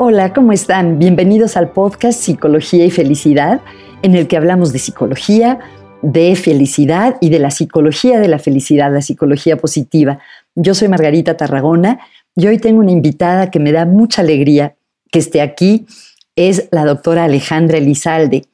[0.00, 1.00] Hola, ¿cómo están?
[1.00, 3.62] Bienvenidos al podcast Psicología y Felicidad,
[4.02, 5.58] en el que hablamos de psicología,
[6.02, 10.20] de felicidad y de la psicología de la felicidad, la psicología positiva.
[10.54, 11.98] Yo soy Margarita Tarragona
[12.36, 14.76] y hoy tengo una invitada que me da mucha alegría
[15.10, 15.84] que esté aquí.
[16.36, 18.44] Es la doctora Alejandra Elizalde.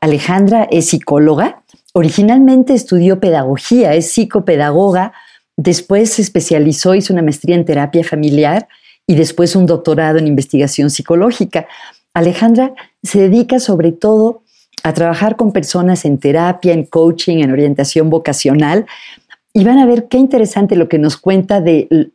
[0.00, 1.64] Alejandra es psicóloga.
[1.92, 5.12] Originalmente estudió pedagogía, es psicopedagoga.
[5.56, 8.68] Después se especializó, hizo una maestría en terapia familiar
[9.08, 11.66] y después un doctorado en investigación psicológica.
[12.14, 14.42] Alejandra se dedica sobre todo
[14.84, 18.86] a trabajar con personas en terapia, en coaching, en orientación vocacional.
[19.54, 22.10] Y van a ver qué interesante lo que nos cuenta de...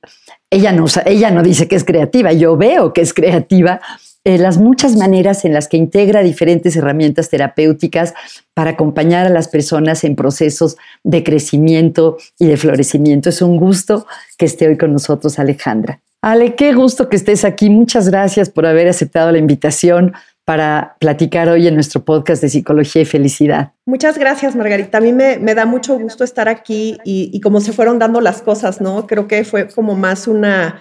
[0.51, 3.81] Ella no, ella no dice que es creativa, yo veo que es creativa,
[4.23, 8.13] eh, las muchas maneras en las que integra diferentes herramientas terapéuticas
[8.53, 13.29] para acompañar a las personas en procesos de crecimiento y de florecimiento.
[13.29, 14.05] Es un gusto
[14.37, 15.99] que esté hoy con nosotros, Alejandra.
[16.23, 17.69] Ale, qué gusto que estés aquí.
[17.69, 20.13] Muchas gracias por haber aceptado la invitación
[20.45, 23.73] para platicar hoy en nuestro podcast de Psicología y Felicidad.
[23.85, 24.99] Muchas gracias, Margarita.
[24.99, 28.41] A mí me, da mucho gusto estar aquí y, y cómo se fueron dando las
[28.41, 29.05] cosas, ¿no?
[29.05, 30.79] Creo que fue como más una,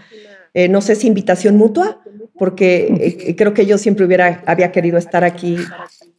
[0.54, 2.00] eh, no sé si invitación mutua,
[2.38, 5.56] porque eh, creo que yo siempre hubiera, había querido estar aquí.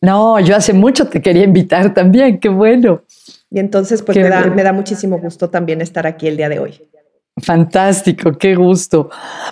[0.01, 3.03] No, yo hace mucho te quería invitar también, qué bueno.
[3.49, 6.59] Y entonces, pues me da, me da muchísimo gusto también estar aquí el día de
[6.59, 6.89] hoy.
[7.41, 9.09] Fantástico, qué gusto.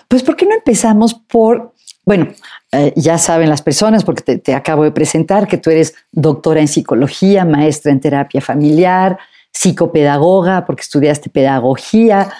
[0.07, 1.73] Pues, ¿por qué no empezamos por,
[2.05, 2.27] bueno,
[2.71, 6.67] eh, ya saben las personas, porque te, acabo de presentar que tú eres doctora en
[6.67, 9.17] psicología, maestra en terapia familiar,
[9.51, 12.31] psicopedagoga, porque estudiaste pedagogía,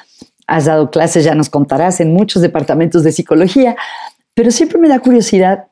[0.48, 3.76] has dado clases, ya nos contarás, en muchos departamentos de psicología,
[4.34, 5.66] pero siempre me da curiosidad,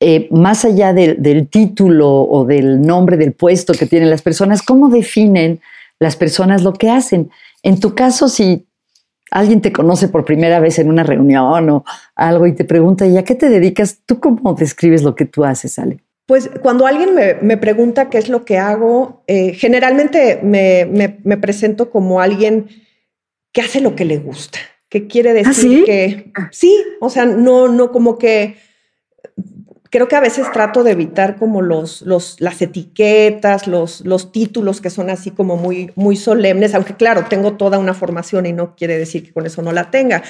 [0.00, 4.88] eh, más allá del título o del nombre del puesto que tienen las personas, ¿cómo
[4.88, 5.60] definen
[5.98, 7.30] las personas lo que hacen?
[7.62, 8.66] En tu caso, si
[9.30, 13.16] alguien te conoce por primera vez en una reunión o algo y te pregunta, ¿y
[13.16, 14.00] a qué te dedicas?
[14.06, 16.00] ¿Tú cómo describes lo que tú haces, Ale?
[16.26, 22.20] Pues cuando alguien me, pregunta qué es lo que hago, eh, generalmente me, presento como
[22.20, 22.66] alguien
[23.52, 24.58] que hace lo que le gusta,
[24.88, 28.56] que quiere ¿Ah, decir que sí, o sea, no, no como que
[29.90, 34.80] creo que a veces trato de evitar como los, los, las etiquetas, los, los títulos
[34.80, 38.74] que son así como muy, muy solemnes, aunque claro, tengo toda una formación y no
[38.76, 40.22] quiere decir que con eso no la tenga,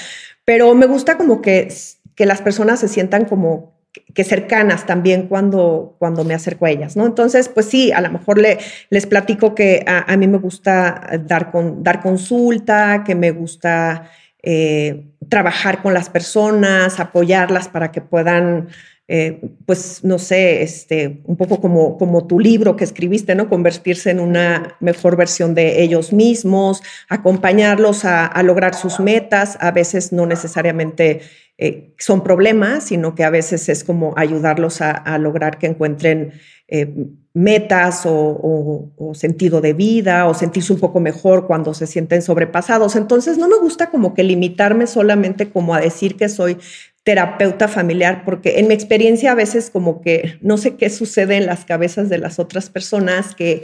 [0.45, 1.69] pero me gusta como que,
[2.15, 3.77] que las personas se sientan como
[4.15, 7.07] que cercanas también cuando, cuando me acerco a ellas, ¿no?
[7.07, 8.59] Entonces, pues sí, a lo mejor le,
[8.91, 14.11] les platico que a, mí me gusta dar, con, dar consulta, que me gusta
[14.43, 18.69] eh, trabajar con las personas, apoyarlas para que puedan
[19.09, 23.49] eh, pues no sé, este, un poco como, como tu libro que escribiste, ¿no?
[23.49, 30.13] Convertirse en una mejor versión de ellos mismos, acompañarlos a, lograr sus metas, a veces
[30.13, 31.21] no necesariamente
[31.57, 36.33] eh, son problemas, sino que a veces es como ayudarlos a, lograr que encuentren
[36.67, 36.93] eh,
[37.33, 42.97] metas o, o, sentido de vida o sentirse un poco mejor cuando se sienten sobrepasados.
[42.97, 46.59] Entonces no me gusta como que limitarme solamente como a decir que soy
[47.07, 51.47] terapeuta familiar, porque en mi experiencia a veces como que no sé qué sucede en
[51.47, 53.63] las cabezas de las otras personas, que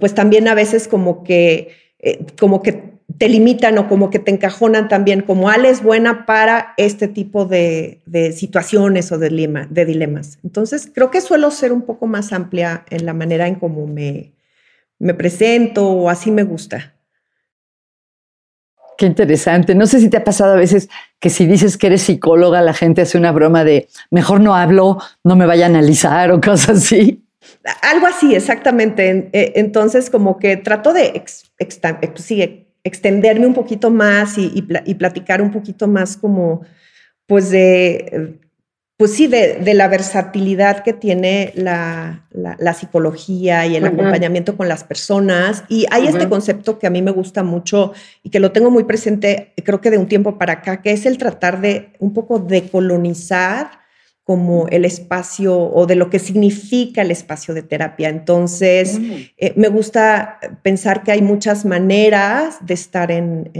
[0.00, 1.68] pues también a veces como que,
[1.98, 6.24] eh, como que te limitan o como que te encajonan también como Ale es buena
[6.24, 8.00] para este tipo de,
[8.34, 9.28] situaciones o de,
[9.68, 10.38] de dilemas.
[10.42, 14.32] Entonces creo que suelo ser un poco más amplia en la manera en cómo me,
[14.98, 16.94] me presento o así me gusta.
[19.02, 19.74] Qué interesante.
[19.74, 22.72] No sé si te ha pasado a veces que si dices que eres psicóloga, la
[22.72, 26.78] gente hace una broma de mejor no hablo, no me vaya a analizar o cosas
[26.84, 27.26] así.
[27.82, 29.28] Algo así, exactamente.
[29.32, 31.20] Eh, entonces, como que trato de
[32.84, 36.64] extenderme un poquito más y, y, platicar un poquito más como,
[37.26, 38.38] pues, de
[39.02, 42.22] pues sí, de, la versatilidad que tiene la,
[42.78, 45.64] psicología y el acompañamiento con las personas.
[45.68, 48.84] Y hay este concepto que a mí me gusta mucho y que lo tengo muy
[48.84, 52.38] presente, creo que de un tiempo para acá, que es el tratar de un poco
[52.38, 53.72] decolonizar
[54.22, 58.08] como el espacio o de lo que significa el espacio de terapia.
[58.08, 59.00] Entonces,
[59.36, 63.50] eh, me gusta pensar que hay muchas maneras de estar en,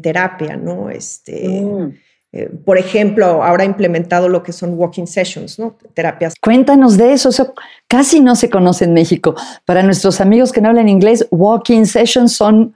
[0.00, 0.88] terapia, ¿no?
[0.88, 1.94] Este, mm.
[2.36, 5.76] Eh, por ejemplo, ahora ha implementado lo que son walking sessions, ¿no?
[5.94, 6.34] Terapias.
[6.40, 7.54] Cuéntanos de eso, eso
[7.86, 9.36] casi no se conoce en México.
[9.64, 12.74] Para nuestros amigos que no hablan inglés, walking sessions son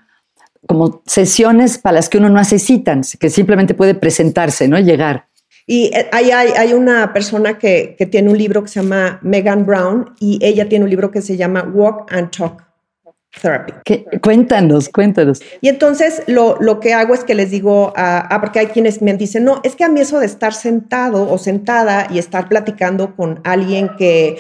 [0.68, 4.78] como sesiones para las que uno no hace citas, que simplemente puede presentarse, ¿no?
[4.78, 5.26] Llegar.
[5.66, 9.66] Y eh, hay, hay, una persona que, que, tiene un libro que se llama Megan
[9.66, 12.67] Brown y ella tiene un libro que se llama Walk and Talk.
[13.40, 13.72] Therapy.
[14.20, 15.40] Cuéntanos, cuéntanos.
[15.60, 19.14] Y entonces lo, lo, que hago es que les digo, ah, porque hay quienes me
[19.14, 23.14] dicen, no, es que a mí eso de estar sentado o sentada y estar platicando
[23.16, 24.38] con alguien que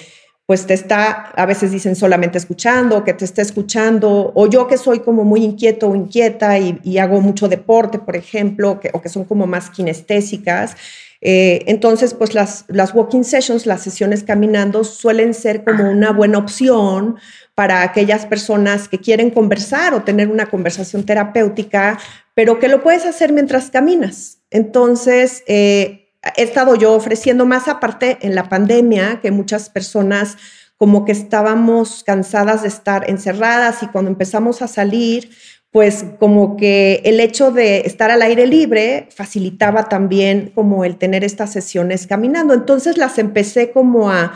[0.48, 4.78] pues te está, a veces dicen solamente escuchando, que te está escuchando, o yo que
[4.78, 9.10] soy como muy inquieto o inquieta y, hago mucho deporte, por ejemplo, que, o que
[9.10, 10.74] son como más kinestésicas.
[11.20, 16.38] Eh, entonces, pues las, las walking sessions, las sesiones caminando, suelen ser como una buena
[16.38, 17.16] opción
[17.54, 21.98] para aquellas personas que quieren conversar o tener una conversación terapéutica,
[22.32, 24.38] pero que lo puedes hacer mientras caminas.
[24.50, 30.36] Entonces, eh, he estado yo ofreciendo más aparte en la pandemia, que muchas personas
[30.76, 35.30] como que estábamos cansadas de estar encerradas y cuando empezamos a salir,
[35.70, 41.24] pues como que el hecho de estar al aire libre facilitaba también como el tener
[41.24, 42.54] estas sesiones caminando.
[42.54, 44.32] Entonces las empecé como a,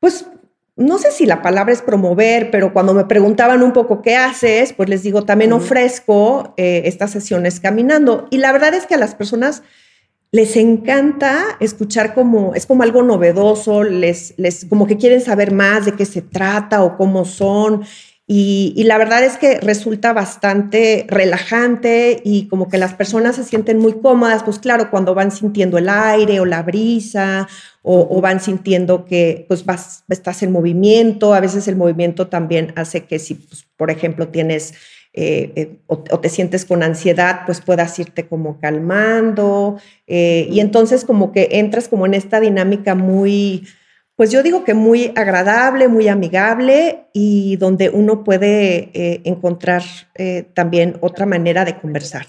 [0.00, 0.26] pues
[0.76, 4.72] no sé si la palabra es promover, pero cuando me preguntaban un poco qué haces,
[4.72, 8.26] pues les digo, también ofrezco eh, estas sesiones caminando.
[8.30, 9.62] Y la verdad es que a las personas
[10.36, 15.86] les encanta escuchar como, es como algo novedoso, les, les, como que quieren saber más
[15.86, 17.84] de qué se trata o cómo son.
[18.26, 23.44] Y, y, la verdad es que resulta bastante relajante y como que las personas se
[23.44, 27.48] sienten muy cómodas, pues claro, cuando van sintiendo el aire o la brisa
[27.82, 33.04] o, van sintiendo que pues vas, estás en movimiento, a veces el movimiento también hace
[33.04, 34.74] que si, pues, por ejemplo, tienes
[35.18, 39.78] eh, eh, o, te sientes con ansiedad, pues puedas irte como calmando.
[40.06, 43.66] Eh, y entonces como que entras como en esta dinámica muy,
[44.14, 48.90] pues yo digo que muy agradable, muy amigable y donde uno puede
[49.26, 49.82] encontrar
[50.52, 52.26] también otra manera de conversar.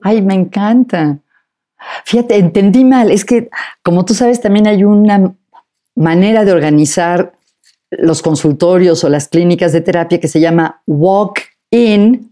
[0.00, 1.18] Ay, me encanta.
[2.04, 3.10] Fíjate, entendí mal.
[3.10, 3.50] Es que,
[3.82, 5.34] como tú sabes, también hay una
[5.96, 7.32] manera de organizar
[7.90, 12.30] los consultorios o las clínicas de terapia que se llama walk in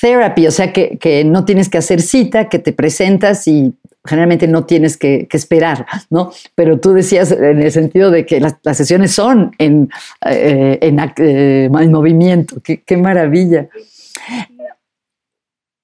[0.00, 3.74] therapy, o sea que, no tienes que hacer cita, que te presentas y
[4.04, 6.32] generalmente no tienes que, esperar, ¿no?
[6.54, 9.90] Pero tú decías en el sentido de que las, sesiones son en,
[10.24, 13.68] eh, eh, en, movimiento, qué, maravilla.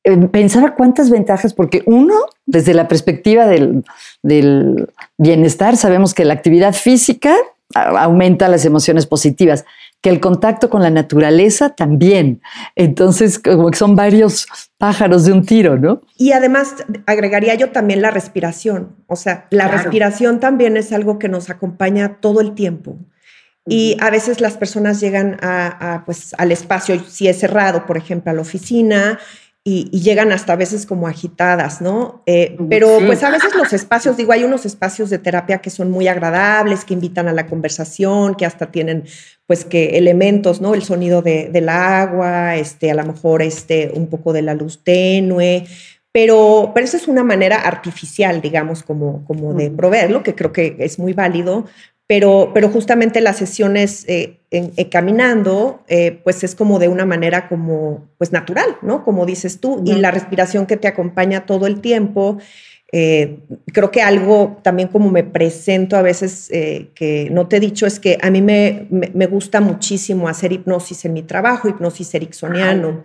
[0.04, 2.14] Eh, pensaba cuántas ventajas, porque uno,
[2.46, 3.84] desde la perspectiva del
[5.18, 7.34] bienestar, sabemos que la actividad física
[7.74, 9.64] aumenta las emociones positivas
[10.06, 12.40] que el contacto con la naturaleza también.
[12.76, 14.46] Entonces, como que son varios
[14.78, 16.00] pájaros de un tiro, ¿no?
[16.16, 16.76] Y además
[17.06, 18.94] agregaría yo también la respiración.
[19.08, 23.00] O sea, la respiración también es algo que nos acompaña todo el tiempo.
[23.66, 28.30] Y a veces las personas llegan a, pues, al espacio, si es cerrado, por ejemplo,
[28.30, 29.18] a la oficina,
[29.68, 32.22] y, llegan hasta a veces como agitadas, ¿no?
[32.26, 35.90] Eh, pero pues a veces los espacios, digo, hay unos espacios de terapia que son
[35.90, 39.02] muy agradables, que invitan a la conversación, que hasta tienen
[39.44, 40.72] pues que elementos, ¿no?
[40.74, 44.84] El sonido de, del agua, este, a lo mejor este, un poco de la luz
[44.84, 45.64] tenue,
[46.12, 50.76] pero, pero esa es una manera artificial, digamos, como, como de proveerlo, que creo que
[50.78, 51.66] es muy válido,
[52.06, 57.48] pero, pero justamente las sesiones eh, eh, caminando, eh, pues es como de una manera
[57.48, 59.04] como, pues natural, ¿no?
[59.04, 62.38] Como dices tú, y la respiración que te acompaña todo el tiempo.
[62.92, 67.98] creo que algo también como me presento a veces que no te he dicho es
[67.98, 73.02] que a mí me, me, gusta muchísimo hacer hipnosis en mi trabajo, hipnosis ericksoniano.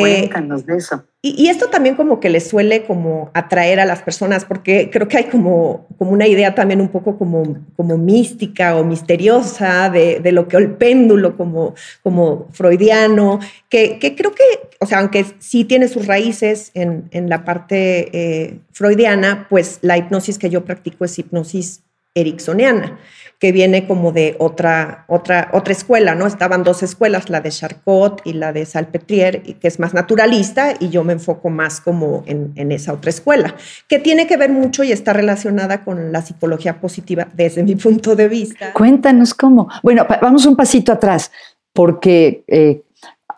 [0.00, 1.04] Cuéntanos de eso.
[1.20, 5.18] Y, esto también como que le suele como atraer a las personas, porque creo que
[5.18, 10.32] hay como, como una idea también un poco como, como mística o misteriosa de, de
[10.32, 14.42] lo que el péndulo como, como freudiano, que, que, creo que,
[14.80, 19.98] o sea, aunque sí tiene sus raíces en, en la parte eh, freudiana, pues la
[19.98, 21.82] hipnosis que yo practico es hipnosis
[22.14, 22.98] ericksoniana
[23.42, 26.28] que viene como de otra, otra, otra escuela, ¿no?
[26.28, 30.90] Estaban dos escuelas, la de Charcot y la de Salpetrier, que es más naturalista, y
[30.90, 33.56] yo me enfoco más como en, esa otra escuela,
[33.88, 38.14] que tiene que ver mucho y está relacionada con la psicología positiva desde mi punto
[38.14, 38.72] de vista.
[38.74, 39.68] Cuéntanos cómo.
[39.82, 41.32] Bueno, vamos un pasito atrás,
[41.72, 42.84] porque eh,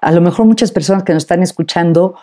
[0.02, 2.14] a lo mejor muchas personas que nos están escuchando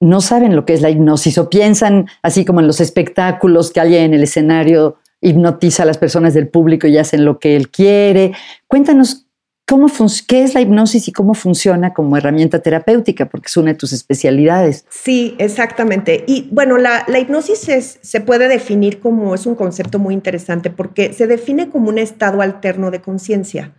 [0.00, 3.78] no saben lo que es la hipnosis o piensan así como en los espectáculos que
[3.78, 7.70] hay en el escenario hipnotiza a las personas del público y hacen lo que él
[7.70, 8.32] quiere.
[8.68, 9.26] Cuéntanos
[9.66, 9.86] cómo
[10.28, 13.92] qué es la hipnosis y cómo funciona como herramienta terapéutica, porque es una de tus
[13.92, 14.84] especialidades.
[14.90, 16.24] Sí, exactamente.
[16.26, 21.26] Y bueno, la, hipnosis se puede definir como, es un concepto muy interesante, porque se
[21.26, 23.72] define como un estado alterno de conciencia.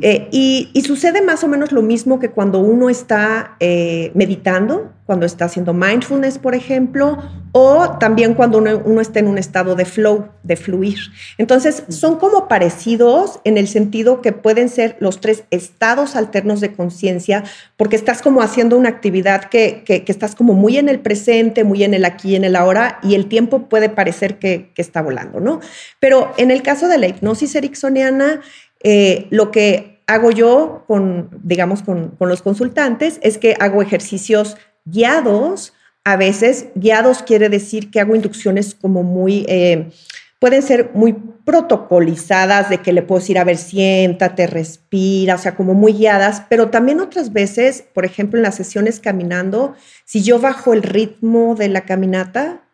[0.00, 5.26] Eh, y, sucede más o menos lo mismo que cuando uno está eh, meditando, cuando
[5.26, 7.16] está haciendo mindfulness, por ejemplo,
[7.52, 10.98] o también cuando uno, está en un estado de flow, de fluir.
[11.38, 16.72] Entonces, son como parecidos en el sentido que pueden ser los tres estados alternos de
[16.72, 17.44] conciencia,
[17.78, 21.94] porque estás como haciendo una actividad que, estás como muy en el presente, muy en
[21.94, 25.60] el aquí, en el ahora, y el tiempo puede parecer que, que está volando, ¿no?
[26.00, 28.42] Pero en el caso de la hipnosis ericksoniana,
[28.82, 35.74] eh, lo que hago yo con, digamos, con, los consultantes es que hago ejercicios guiados.
[36.04, 39.90] A veces guiados quiere decir que hago inducciones como muy, eh,
[40.38, 41.12] pueden ser muy
[41.44, 46.42] protocolizadas, de que le puedo decir, a ver, siéntate, respira, o sea, como muy guiadas,
[46.48, 51.54] pero también otras veces, por ejemplo, en las sesiones caminando, si yo bajo el ritmo
[51.54, 52.67] de la caminata,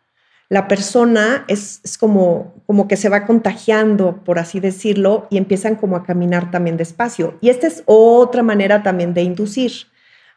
[0.49, 2.53] la persona es, como,
[2.87, 7.37] que se va contagiando, por así decirlo, y empiezan como a caminar también despacio.
[7.41, 9.71] Y esta es otra manera también de inducir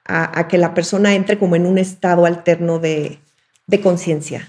[0.07, 3.19] a, que la persona entre como en un estado alterno de,
[3.83, 4.49] conciencia.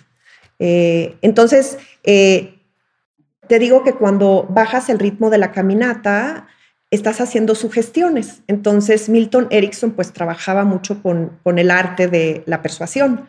[0.60, 2.56] Eh, entonces, eh,
[3.48, 6.48] te digo que cuando bajas el ritmo de la caminata,
[6.90, 8.44] estás haciendo sugestiones.
[8.48, 13.28] Entonces, Milton Erickson pues trabajaba mucho con el arte de la persuasión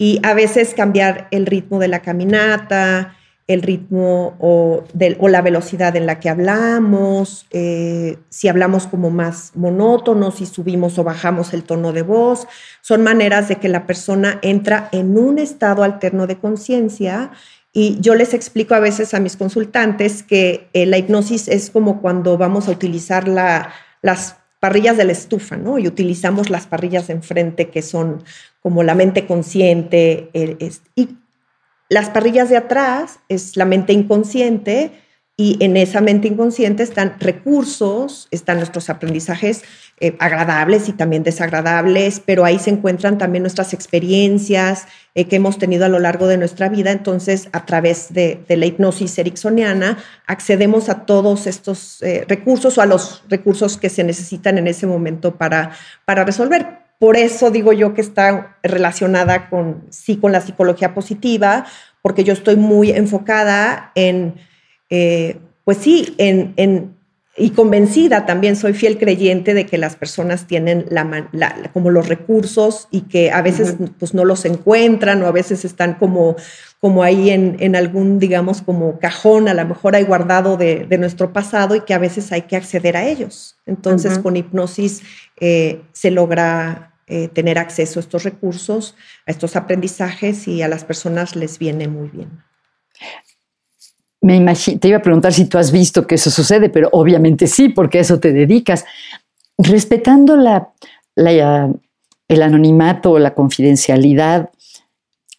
[0.00, 4.84] y a veces cambiar el ritmo de la caminata, el ritmo o,
[5.28, 11.04] la velocidad en la que hablamos, eh, si hablamos como más monótono, si subimos o
[11.04, 12.46] bajamos el tono de voz,
[12.80, 17.32] son maneras de que la persona entra en un estado alterno de conciencia.
[17.70, 22.00] Y yo les explico a veces a mis consultantes que eh, la hipnosis es como
[22.00, 25.78] cuando vamos a utilizar la, las parrillas de la estufa, ¿no?
[25.78, 28.22] Y utilizamos las parrillas de enfrente que son
[28.60, 30.30] como la mente consciente.
[30.94, 31.08] y
[31.88, 34.92] las parrillas de atrás es la mente inconsciente
[35.40, 39.62] y en esa mente inconsciente están recursos, están nuestros aprendizajes
[39.98, 45.56] eh, agradables y también desagradables, pero ahí se encuentran también nuestras experiencias eh, que hemos
[45.56, 46.90] tenido a lo largo de nuestra vida.
[46.90, 52.86] Entonces, a través de, la hipnosis ericksoniana, accedemos a todos estos eh, recursos o a
[52.86, 55.70] los recursos que se necesitan en ese momento para,
[56.04, 56.80] para resolver.
[56.98, 61.64] Por eso digo yo que está relacionada con, sí, con la psicología positiva,
[62.02, 64.34] porque yo estoy muy enfocada en
[64.90, 66.96] eh, pues sí, en,
[67.36, 72.88] y convencida también soy fiel creyente de que las personas tienen la, como los recursos
[72.90, 76.36] y que a veces pues no los encuentran o a veces están como,
[76.80, 81.76] como ahí en, algún, digamos, como cajón, a lo mejor hay guardado de, nuestro pasado
[81.76, 83.56] y que a veces hay que acceder a ellos.
[83.64, 85.02] Entonces, con hipnosis
[85.40, 90.84] eh, se logra eh, tener acceso a estos recursos, a estos aprendizajes y a las
[90.84, 92.28] personas les viene muy bien.
[94.22, 97.46] Me imagino, te iba a preguntar si tú has visto que eso sucede, pero obviamente
[97.46, 98.84] sí, porque a eso te dedicas.
[99.56, 100.36] Respetando
[101.16, 104.50] el anonimato o la confidencialidad,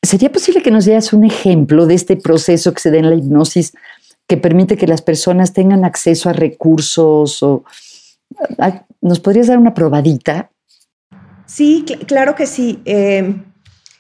[0.02, 3.16] ¿sería posible que nos dieras un ejemplo de este proceso que se da en la
[3.16, 3.74] hipnosis
[4.28, 7.46] que permite que las personas tengan acceso a recursos?
[9.02, 10.50] ¿Nos podrías dar una probadita?
[11.46, 12.82] Sí, claro que sí.
[12.86, 13.36] Eh,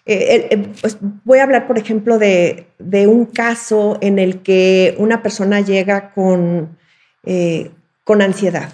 [0.05, 2.65] eh, eh, pues voy a hablar, por ejemplo, de,
[3.07, 6.77] un caso en el que una persona llega con,
[7.23, 7.71] eh,
[8.03, 8.73] con ansiedad,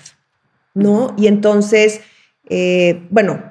[0.73, 1.13] ¿no?
[1.17, 2.01] Y entonces,
[3.09, 3.43] bueno,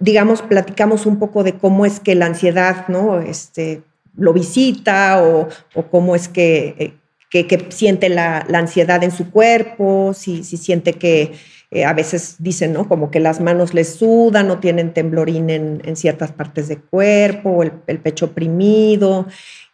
[0.00, 3.20] digamos, platicamos un poco de cómo es que la ansiedad, ¿no?
[3.20, 3.82] Este,
[4.14, 5.48] lo visita o,
[5.90, 6.94] cómo es que,
[7.30, 11.32] que, siente la, la, ansiedad en su cuerpo, si, si siente que
[11.74, 12.86] eh, a veces dicen, ¿no?
[12.86, 17.98] Como que las manos les sudan o tienen temblorín en, ciertas partes del cuerpo, el,
[17.98, 19.26] pecho oprimido.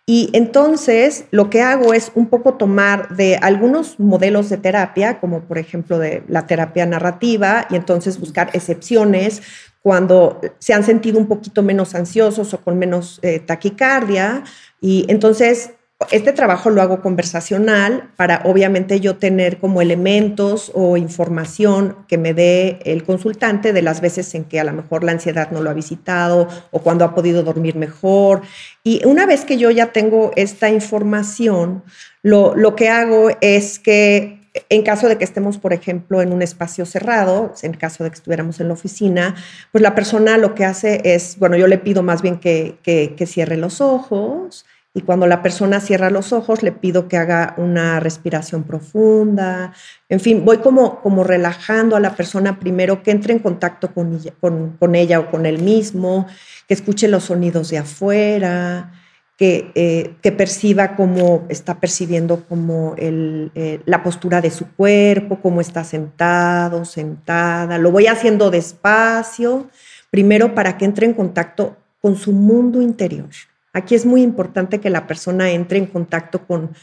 [0.07, 5.41] Y entonces lo que hago es un poco tomar de algunos modelos de terapia, como
[5.41, 9.43] por ejemplo de la terapia narrativa, y entonces buscar excepciones
[9.83, 14.45] cuando se han sentido un poquito menos ansiosos o con menos eh, taquicardia.
[14.81, 15.73] Y entonces
[16.13, 22.35] este trabajo lo hago conversacional para obviamente yo tener como elementos o información que me
[22.35, 25.71] dé el consultante de las veces en que a lo mejor la ansiedad no lo
[25.71, 28.43] ha visitado o cuando ha podido dormir mejor.
[28.85, 31.83] Y una vez que yo ya tengo esta información,
[32.23, 34.39] lo, lo que hago es que
[34.71, 38.17] en caso de que estemos, por ejemplo, en un espacio cerrado, en caso de que
[38.17, 39.35] estuviéramos en la oficina,
[39.73, 43.15] pues la persona lo que hace es, bueno, yo le pido más bien que, que,
[43.17, 44.65] que cierre los ojos
[44.95, 49.73] y cuando la persona cierra los ojos, le pido que haga una respiración profunda.
[50.09, 54.15] En fin, voy como, como relajando a la persona primero, que entre en contacto con
[54.95, 56.27] ella, o con él mismo,
[56.67, 58.93] que escuche los sonidos de afuera.
[59.37, 65.85] que, eh, perciba cómo está percibiendo como eh, la postura de su cuerpo, cómo está
[65.85, 67.79] sentado, sentada.
[67.79, 69.69] Lo voy haciendo despacio,
[70.11, 73.29] primero para que entre en contacto con su mundo interior.
[73.73, 76.75] Aquí es muy importante que la persona entre en contacto con,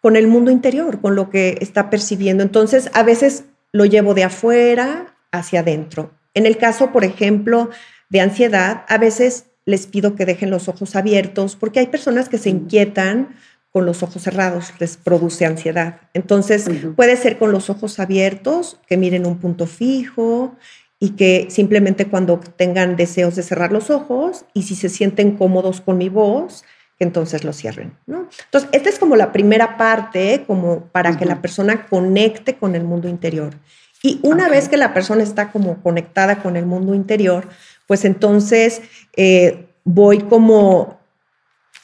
[0.00, 2.42] con el mundo interior, con lo que está percibiendo.
[2.42, 6.12] Entonces, a veces lo llevo de afuera hacia adentro.
[6.34, 7.70] En el caso, por ejemplo,
[8.08, 12.38] de ansiedad, a veces les pido que dejen los ojos abiertos porque hay personas que
[12.38, 13.36] se inquietan
[13.70, 16.00] con los ojos cerrados, les produce ansiedad.
[16.14, 20.56] Entonces, puede ser con los ojos abiertos, que miren un punto fijo
[21.00, 25.80] y que simplemente cuando tengan deseos de cerrar los ojos y si se sienten cómodos
[25.80, 26.64] con mi voz,
[26.98, 27.96] que entonces lo cierren.
[28.06, 28.28] ¿no?
[28.46, 32.82] Entonces, esta es como la primera parte, como para que la persona conecte con el
[32.82, 33.54] mundo interior.
[34.02, 37.48] Y una vez que la persona está como conectada con el mundo interior,
[37.86, 38.82] pues entonces
[39.16, 40.98] eh, voy como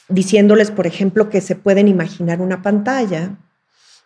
[0.09, 3.37] diciéndoles, por ejemplo, que se pueden imaginar una pantalla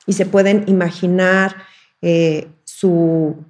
[0.06, 1.56] y se pueden imaginar
[2.02, 3.44] eh, su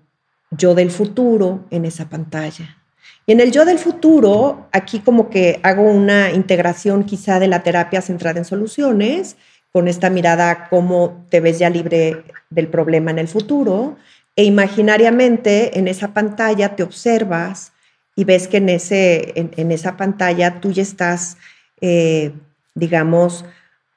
[0.52, 2.78] yo del futuro en esa pantalla.
[3.26, 7.62] Y en el yo del futuro, aquí como que hago una integración quizá de la
[7.62, 9.38] terapia centrada en soluciones,
[9.72, 13.98] con esta mirada cómo te ves ya libre del problema en el futuro,
[14.36, 17.72] e imaginariamente en esa pantalla te observas
[18.16, 21.38] y ves que en, ese, en, esa pantalla tú ya estás,
[21.82, 22.32] eh,
[22.74, 23.46] digamos,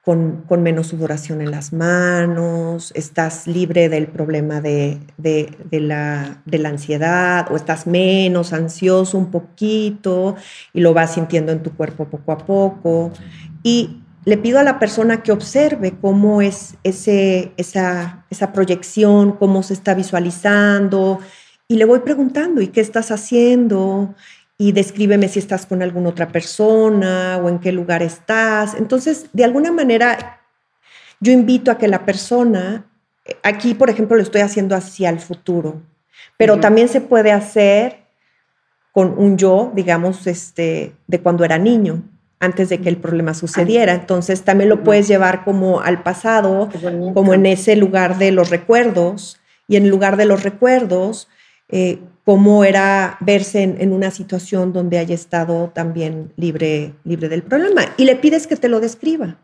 [0.04, 4.98] con, menos sudoración en las manos, estás libre del problema de,
[5.70, 10.34] la, ansiedad o estás menos ansioso un poquito
[10.72, 13.12] y lo vas sintiendo en tu cuerpo poco a poco.
[13.62, 19.74] Y le pido a la persona que observe cómo es esa, esa proyección, cómo se
[19.74, 21.20] está visualizando,
[21.72, 24.14] y le voy preguntando, ¿y qué estás haciendo?
[24.58, 28.74] Y descríbeme si estás con alguna otra persona o en qué lugar estás.
[28.74, 30.40] Entonces, de alguna manera,
[31.20, 32.86] yo invito a que la persona,
[33.42, 35.82] aquí por ejemplo lo estoy haciendo hacia el futuro,
[36.36, 38.02] pero también se puede hacer
[38.92, 42.02] con un yo, digamos, este, de cuando era niño,
[42.40, 43.94] antes de que el problema sucediera.
[43.94, 46.68] Entonces también lo puedes llevar como al pasado,
[47.14, 51.28] como en ese lugar de los recuerdos, y en lugar de los recuerdos,
[51.72, 57.86] eh, cómo era verse en, una situación donde haya estado también libre, libre del problema.
[57.96, 59.38] Y le pides que te lo describa.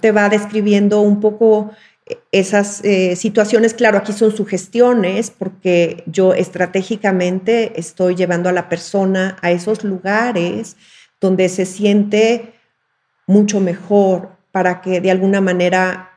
[0.00, 1.70] Te va describiendo un poco
[2.06, 3.72] eh, esas eh, situaciones.
[3.72, 10.76] Claro, aquí son sugestiones porque yo estratégicamente estoy llevando a la persona a esos lugares
[11.20, 12.52] donde se siente
[13.28, 16.10] mucho mejor para que de alguna manera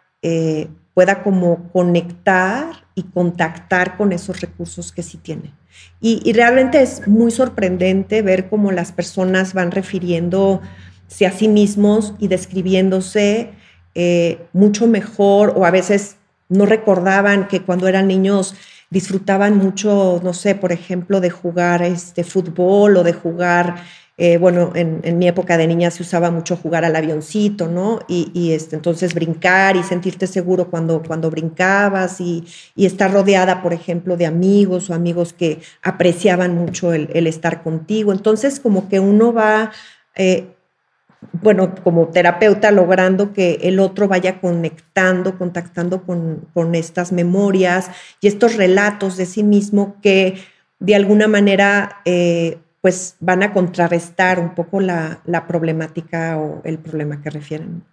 [0.94, 5.54] pueda como conectar y contactar con esos recursos que sí tiene.
[6.00, 12.28] Y, realmente es muy sorprendente ver cómo las personas van refiriéndose a sí mismos y
[12.28, 13.52] describiéndose
[13.96, 16.18] eh, mucho mejor o a veces
[16.50, 18.56] no recordaban que cuando eran niños
[18.90, 23.78] disfrutaban mucho, no sé, por ejemplo, de jugar este fútbol o de jugar
[24.18, 28.02] eh, bueno, en, mi época de niña se usaba mucho jugar al avioncito, ¿no?
[28.08, 32.46] Y, este, entonces brincar y sentirte seguro cuando, cuando brincabas y,
[32.76, 38.12] estar rodeada, por ejemplo, de amigos o amigos que apreciaban mucho el, estar contigo.
[38.12, 39.72] Entonces, como que uno va,
[40.16, 40.46] eh,
[41.34, 48.56] bueno, como terapeuta, logrando que el otro vaya conectando, contactando con, estas memorias y estos
[48.56, 50.36] relatos de sí mismo que
[50.80, 52.02] de alguna manera...
[52.06, 57.84] Eh, pues van a contrarrestar un poco la, problemática o el problema que refieren.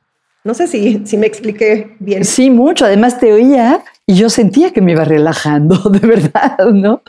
[0.44, 2.24] No sé si, si me expliqué bien.
[2.24, 2.86] Sí, mucho.
[2.86, 7.02] Además te oía y yo sentía que me iba relajando, de verdad, ¿no?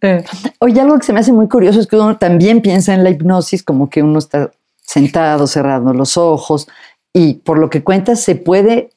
[0.00, 0.24] Eh,
[0.58, 3.10] oye, algo que se me hace muy curioso es que uno también piensa en la
[3.10, 6.66] hipnosis como que uno está sentado, cerrando los ojos
[7.12, 8.90] y por lo que cuentas se puede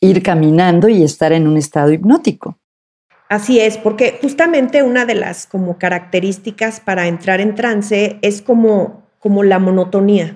[0.00, 2.58] ir caminando y estar en un estado hipnótico.
[3.30, 9.04] Así es, porque justamente una de las como características para entrar en trance es como,
[9.20, 10.34] como la monotonía.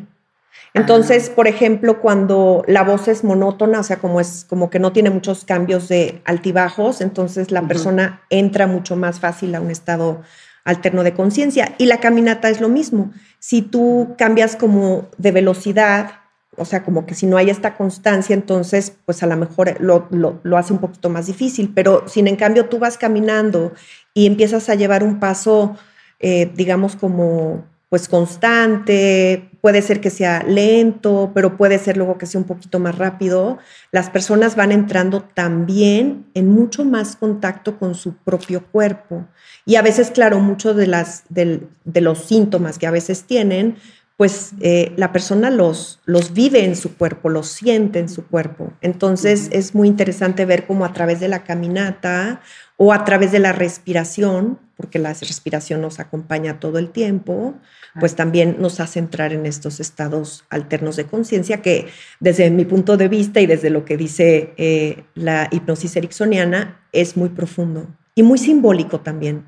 [0.74, 4.92] Entonces, por ejemplo, cuando la voz es monótona, o sea, como es como que no
[4.92, 10.22] tiene muchos cambios de altibajos, entonces la persona entra mucho más fácil a un estado
[10.62, 11.74] alterno de conciencia.
[11.78, 13.10] Y la caminata es lo mismo.
[13.40, 16.12] Si tú cambias como de velocidad,
[16.56, 20.08] o sea, como que si no hay esta constancia, entonces, pues a lo mejor lo,
[20.10, 23.72] lo, hace un poquito más difícil, pero si en cambio tú vas caminando
[24.12, 25.76] y empiezas a llevar un paso,
[26.20, 32.26] eh, digamos, como pues constante, puede ser que sea lento, pero puede ser luego que
[32.26, 33.58] sea un poquito más rápido,
[33.92, 39.28] las personas van entrando también en mucho más contacto con su propio cuerpo.
[39.64, 43.76] Y a veces, claro, muchos de, de los síntomas que a veces tienen,
[44.16, 48.72] pues eh, la persona los, los vive en su cuerpo, los siente en su cuerpo.
[48.80, 52.40] Entonces es muy interesante ver cómo a través de la caminata
[52.76, 57.54] o a través de la respiración, porque la respiración nos acompaña todo el tiempo,
[57.98, 62.96] pues también nos hace entrar en estos estados alternos de conciencia que desde mi punto
[62.96, 68.22] de vista y desde lo que dice eh, la hipnosis ericksoniana es muy profundo y
[68.22, 69.46] muy simbólico también.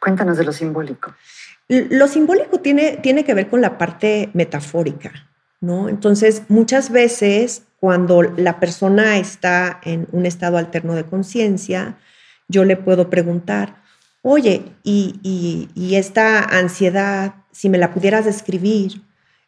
[0.00, 1.14] Cuéntanos de lo simbólico.
[1.68, 5.88] Lo simbólico tiene, tiene que ver con la parte metafórica, ¿no?
[5.88, 11.98] Entonces, muchas veces cuando la persona está en un estado alterno de conciencia,
[12.48, 13.82] yo le puedo preguntar,
[14.22, 19.02] oye, y, esta ansiedad, si me la pudieras describir,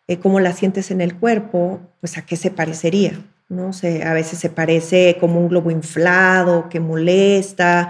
[0.06, 3.12] eh, cómo la sientes en el cuerpo, pues a qué se parecería,
[3.48, 3.72] ¿no?
[3.72, 7.88] sé, a veces se parece como un globo inflado que molesta,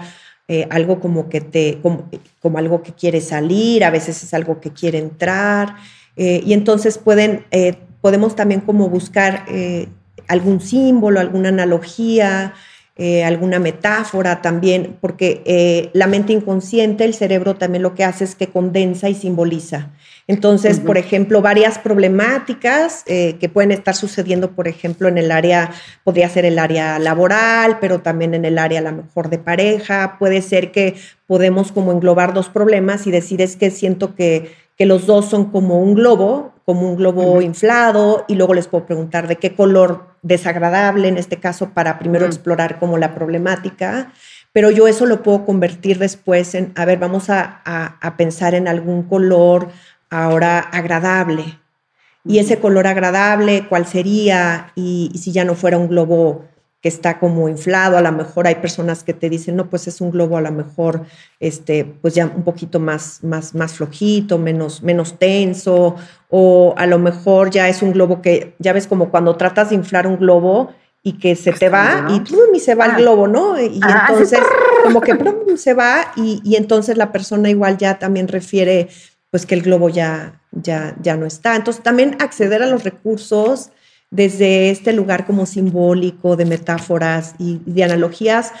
[0.49, 4.71] eh, algo como que te, como, algo que quiere salir, a veces es algo que
[4.71, 5.75] quiere entrar,
[6.15, 9.45] eh, y entonces pueden, eh, podemos también como buscar
[10.29, 12.53] algún símbolo, alguna analogía,
[13.25, 18.47] alguna metáfora también, porque la mente inconsciente, el cerebro también lo que hace es que
[18.47, 19.91] condensa y simboliza.
[20.27, 25.71] Entonces, por ejemplo, varias problemáticas eh, que pueden estar sucediendo, por ejemplo, en el área,
[26.03, 30.17] podría ser el área laboral, pero también en el área a lo mejor de pareja.
[30.19, 30.95] Puede ser que
[31.27, 35.45] podemos como englobar dos problemas y decir es que siento que, que los dos son
[35.45, 40.07] como un globo, como un globo inflado, y luego les puedo preguntar de qué color
[40.23, 44.11] desagradable, en este caso, para primero explorar como la problemática.
[44.51, 48.67] Pero yo eso lo puedo convertir después en, a ver, vamos a, a, pensar en
[48.67, 49.69] algún color
[50.09, 51.59] ahora agradable.
[52.25, 54.71] Y ese color agradable, ¿cuál sería?
[54.75, 56.45] Y, si ya no fuera un globo
[56.81, 60.01] que está como inflado, a lo mejor hay personas que te dicen, no, pues es
[60.01, 61.05] un globo a lo mejor,
[61.39, 65.95] este, pues ya un poquito más, más, más flojito, menos, menos tenso,
[66.29, 69.75] o a lo mejor ya es un globo que, ya ves como cuando tratas de
[69.75, 72.21] inflar un globo y que se te va y,
[72.55, 72.97] y se va el ah.
[72.97, 73.59] globo, ¿no?
[73.59, 74.39] Y ah, entonces
[74.83, 75.15] como que
[75.55, 78.89] se va y, y entonces la persona igual ya también refiere
[79.31, 81.55] pues que el globo ya, ya, ya no está.
[81.55, 83.71] Entonces también acceder a los recursos
[84.09, 88.53] desde este lugar como simbólico de metáforas y de analogías,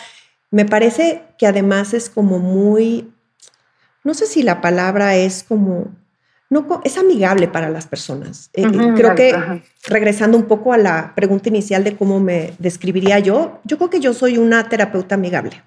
[0.51, 3.11] me parece que además es como muy,
[4.03, 5.87] no sé si la palabra es como,
[6.49, 8.49] no, es amigable para las personas.
[8.53, 13.59] Eh, creo que regresando un poco a la pregunta inicial de cómo me describiría yo,
[13.63, 15.61] yo creo que yo soy una terapeuta amigable.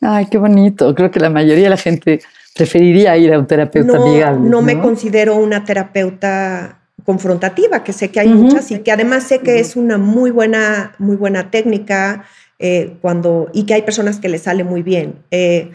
[0.00, 0.94] Ay, qué bonito.
[0.94, 2.20] Creo que la mayoría de la gente
[2.54, 4.48] preferiría ir a un terapeuta no, amigable.
[4.48, 9.40] No, me considero una terapeuta confrontativa, que sé que hay muchas y que además sé
[9.40, 12.24] que es una muy buena, muy buena técnica
[12.58, 15.16] eh, cuando, y que hay personas que le sale muy bien.
[15.30, 15.72] Eh,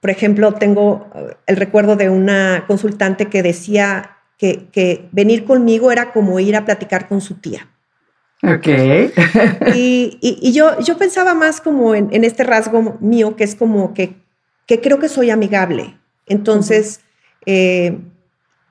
[0.00, 5.92] por ejemplo, tengo eh, el recuerdo de una consultante que decía que, que, venir conmigo
[5.92, 7.68] era como ir a platicar con su tía.
[8.42, 8.66] Ok.
[9.74, 13.92] y, y, yo, yo pensaba más como en, en, este rasgo mío, que es como
[13.92, 14.14] que,
[14.66, 15.96] que creo que soy amigable.
[16.26, 17.00] Entonces,
[17.46, 17.98] eh,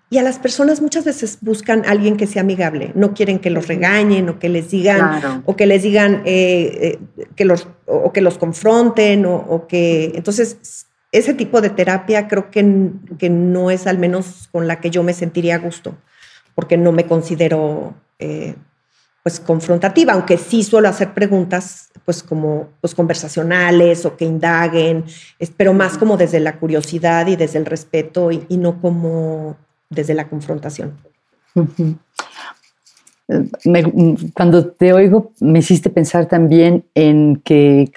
[0.09, 3.49] y a las personas muchas veces buscan a alguien que sea amigable, no quieren que
[3.49, 8.11] los regañen o que les digan, o que les digan eh, eh, que los, o
[8.11, 13.87] que los confronten, o, que, entonces, ese tipo de terapia creo que, que, no es
[13.87, 15.95] al menos con la que yo me sentiría a gusto,
[16.55, 17.95] porque no me considero
[19.23, 25.05] pues confrontativa, aunque sí suelo hacer preguntas pues como pues conversacionales o que indaguen,
[25.55, 29.57] pero más como desde la curiosidad y desde el respeto y, no como
[29.89, 30.97] desde la confrontación.
[34.33, 37.91] cuando te oigo me hiciste pensar también en que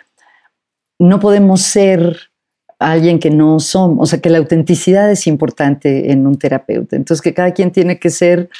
[0.98, 2.30] no podemos ser
[2.78, 7.22] alguien que no somos, o sea que la autenticidad es importante en un terapeuta, entonces
[7.22, 8.50] que cada quien tiene que ser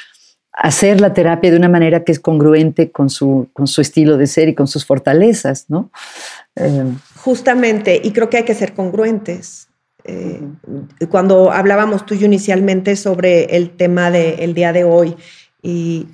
[0.57, 4.27] hacer la terapia de una manera que es congruente con su, con su estilo de
[4.27, 5.91] ser y con sus fortalezas, ¿no?
[6.55, 6.85] Eh,
[7.17, 9.67] Justamente, y creo que hay que ser congruentes.
[10.05, 10.41] Eh,
[11.09, 15.15] cuando hablábamos tú y yo inicialmente sobre el tema del día de hoy,
[15.67, 16.05] y,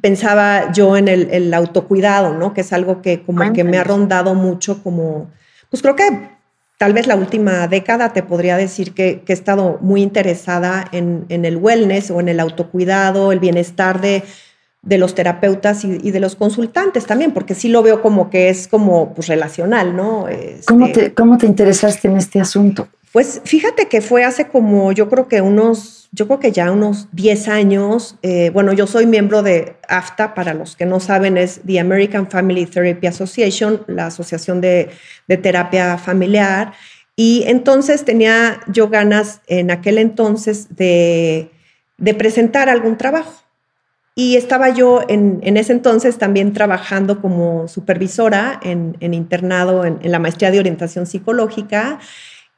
[0.00, 2.52] pensaba yo en el, autocuidado, ¿no?
[2.52, 5.30] Que es algo que como que me ha rondado mucho como,
[5.70, 6.39] pues creo que
[6.80, 11.58] tal vez la última década te podría decir que, he estado muy interesada en, el
[11.58, 14.22] wellness o en el autocuidado, el bienestar de,
[14.96, 19.12] los terapeutas y, de los consultantes también, porque sí lo veo como que es como
[19.12, 20.24] pues, relacional, ¿no?
[20.66, 22.88] ¿Cómo, este te, ¿Cómo te interesaste en este asunto?
[23.12, 27.08] Pues fíjate que fue hace como, yo creo que unos, yo creo que ya unos
[27.12, 28.16] 10 años.
[28.22, 32.28] Eh, bueno, yo soy miembro de AFTA, para los que no saben, es The American
[32.28, 34.90] Family Therapy Association, la asociación de,
[35.42, 36.72] terapia familiar.
[37.14, 41.50] Y entonces tenía yo ganas en aquel entonces de,
[41.96, 43.40] de presentar algún trabajo.
[44.16, 50.50] Y estaba yo en, ese entonces también trabajando como supervisora en, internado en, la maestría
[50.50, 52.00] de orientación psicológica.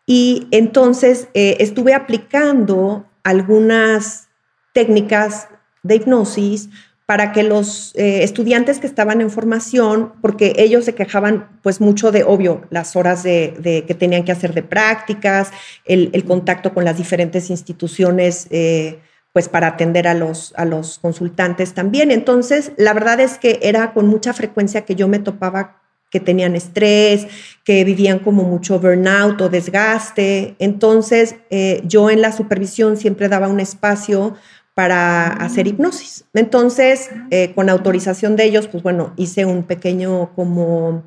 [0.07, 4.29] Y entonces eh, estuve aplicando algunas
[4.73, 5.49] técnicas
[5.83, 6.69] de hipnosis
[7.07, 12.11] para que los eh, estudiantes que estaban en formación, porque ellos se quejaban pues mucho
[12.11, 15.51] de, obvio, las horas de, que tenían que hacer de prácticas,
[15.85, 19.01] el, contacto con las diferentes instituciones, eh,
[19.33, 22.11] pues para atender a los, a los consultantes también.
[22.11, 25.82] Entonces, la verdad es que era con mucha frecuencia que yo me topaba
[26.13, 27.27] que tenían estrés,
[27.65, 30.55] que vivían como mucho burnout o desgaste.
[30.59, 34.35] Entonces, eh, yo en la supervisión siempre daba un espacio
[34.75, 36.25] para hacer hipnosis.
[36.35, 41.03] Entonces, eh, con autorización de ellos, pues bueno, hice un pequeño como,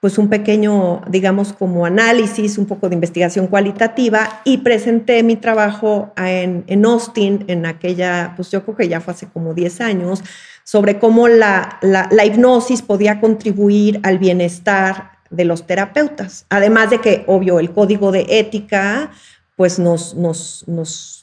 [0.00, 6.12] pues un pequeño, digamos, como análisis, un poco de investigación cualitativa y presenté mi trabajo
[6.16, 10.24] en, en Austin, en aquella, pues yo creo que ya fue hace como 10 años,
[10.64, 16.46] sobre cómo la, la, hipnosis podía contribuir al bienestar de los terapeutas.
[16.48, 19.10] Además de que, obvio, el código de ética,
[19.56, 21.19] pues nos, nos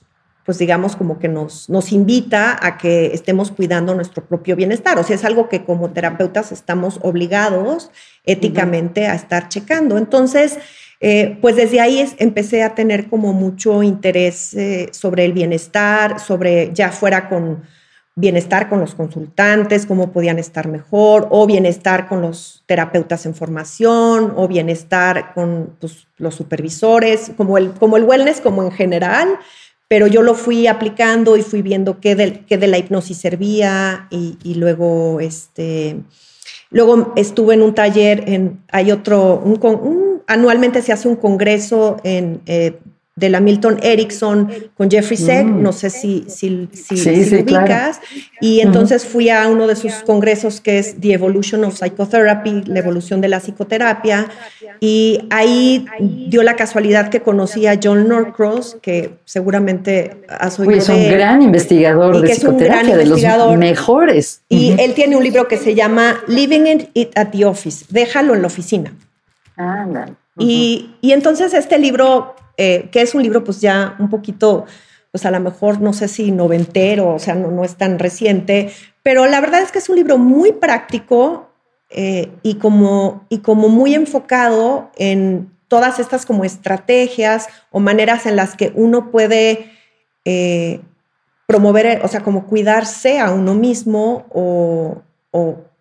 [0.47, 4.97] pues digamos como que nos, nos invita a que estemos cuidando nuestro propio bienestar.
[4.97, 7.91] O sea, es algo que como terapeutas estamos obligados
[8.23, 9.97] éticamente a estar checando.
[9.97, 10.57] Entonces,
[11.01, 16.71] eh, pues desde ahí empecé a tener como mucho interés eh, sobre el bienestar, sobre
[16.73, 17.63] ya fuera con
[18.15, 24.33] bienestar con los consultantes, cómo podían estar mejor, o bienestar con los terapeutas en formación,
[24.37, 29.37] o bienestar con pues, los supervisores, como el, como el wellness como en general
[29.87, 34.07] pero yo lo fui aplicando y fui viendo qué de, qué de la hipnosis servía
[34.09, 35.97] y, luego, este,
[36.69, 42.41] luego estuve en un taller, en, hay otro, un, anualmente se hace un congreso en,
[42.47, 42.79] eh,
[43.17, 45.61] de la Milton Erickson con Jeffrey Seck, mm.
[45.61, 47.99] no sé si, si, si, ubicas,
[48.39, 52.79] y entonces fui a uno de sus congresos que es The Evolution of Psychotherapy, la
[52.79, 54.27] evolución de la psicoterapia,
[54.79, 60.87] y ahí dio la casualidad que conocí a John Norcross, que seguramente has oído Es
[60.87, 64.41] un gran investigador de psicoterapia, de los mejores.
[64.47, 68.41] Y él tiene un libro que se llama Living It at the Office, déjalo en
[68.41, 68.93] la oficina.
[69.57, 69.87] Ah,
[70.37, 74.65] y, y entonces este libro eh, que es un libro pues ya un poquito,
[75.11, 78.71] pues a lo mejor no sé si noventero, o sea, no, no es tan reciente,
[79.03, 81.51] pero la verdad es que es un libro muy práctico
[81.91, 88.35] eh, y, como, y como muy enfocado en todas estas como estrategias o maneras en
[88.35, 89.71] las que uno puede
[90.25, 90.81] eh,
[91.45, 95.03] promover, o sea, como cuidarse a uno mismo o,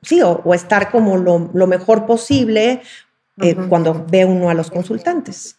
[0.03, 2.83] sí, o, estar como lo, lo mejor posible
[3.69, 5.57] cuando ve uno a los consultantes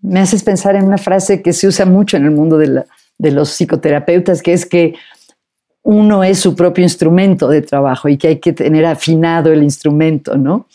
[0.00, 2.84] me haces pensar en una frase que se usa mucho en el mundo de,
[3.18, 4.94] los psicoterapeutas, que es que
[5.82, 10.36] uno es su propio instrumento de trabajo y que hay que tener afinado el instrumento,
[10.36, 10.66] ¿no?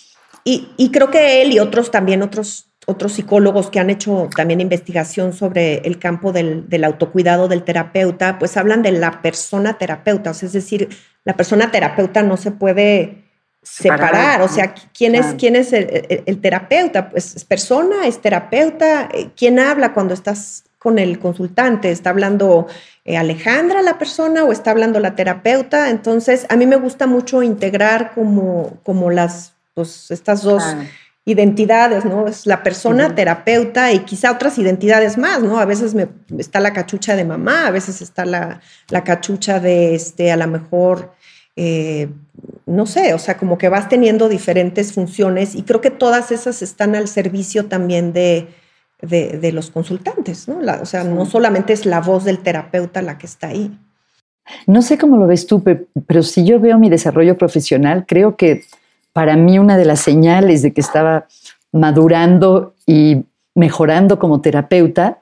[0.45, 5.31] Y, creo que él y otros también, otros, otros psicólogos que han hecho también investigación
[5.31, 10.33] sobre el campo del, del autocuidado del terapeuta, pues hablan de la persona terapeuta, o
[10.33, 10.89] sea, es decir,
[11.23, 13.22] la persona terapeuta no se puede
[13.63, 17.09] separar, o sea, ¿quién es, quién es el, terapeuta?
[17.09, 21.91] Pues es persona, es terapeuta, eh, ¿quién habla cuando estás con el consultante?
[21.91, 22.67] ¿Está hablando
[23.05, 25.89] eh, Alejandra la persona o está hablando la terapeuta?
[25.89, 30.63] Entonces, a mí me gusta mucho integrar como, como las, pues, estas dos
[31.25, 32.27] identidades, ¿no?
[32.27, 35.57] Es la persona terapeuta y quizá otras identidades más, ¿no?
[35.57, 39.95] A veces me, está la cachucha de mamá, a veces está la, la cachucha de,
[39.95, 41.13] este, a lo mejor,
[41.55, 42.09] eh,
[42.65, 46.61] no sé, o sea, como que vas teniendo diferentes funciones y creo que todas esas
[46.61, 48.47] están al servicio también de,
[49.01, 50.59] de, los consultantes, ¿no?
[50.81, 53.77] o sea, no solamente es la voz del terapeuta la que está ahí.
[54.65, 55.63] No sé cómo lo ves tú,
[56.07, 58.63] pero si yo veo mi desarrollo profesional, creo que
[59.13, 61.27] para mí una de las señales de que estaba
[61.71, 65.19] madurando y mejorando como terapeuta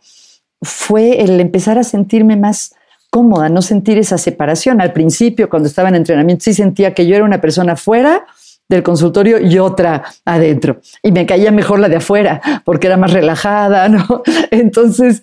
[0.62, 2.76] fue el empezar a sentirme más
[3.12, 4.82] cómoda, no sentir esa separación.
[4.82, 8.26] Al principio, cuando estaba en entrenamiento, sí sentía que yo era una persona fuera
[8.70, 10.80] del consultorio y otra adentro.
[11.04, 14.24] Y me caía mejor la de afuera porque era más relajada, ¿no?
[14.50, 15.22] Entonces,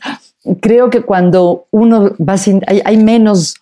[0.61, 3.57] creo que cuando uno va sin, hay, menos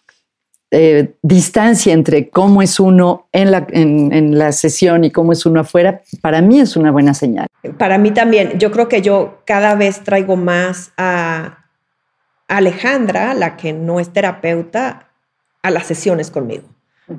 [0.73, 5.61] eh, distancia entre cómo es uno en la, en la sesión y cómo es uno
[5.61, 7.47] afuera, para mí es una buena señal.
[7.79, 8.59] Para mí también.
[8.59, 11.65] Yo creo que yo cada vez traigo más a
[12.48, 15.11] Alejandra, la que no es terapeuta,
[15.62, 16.68] a las sesiones conmigo.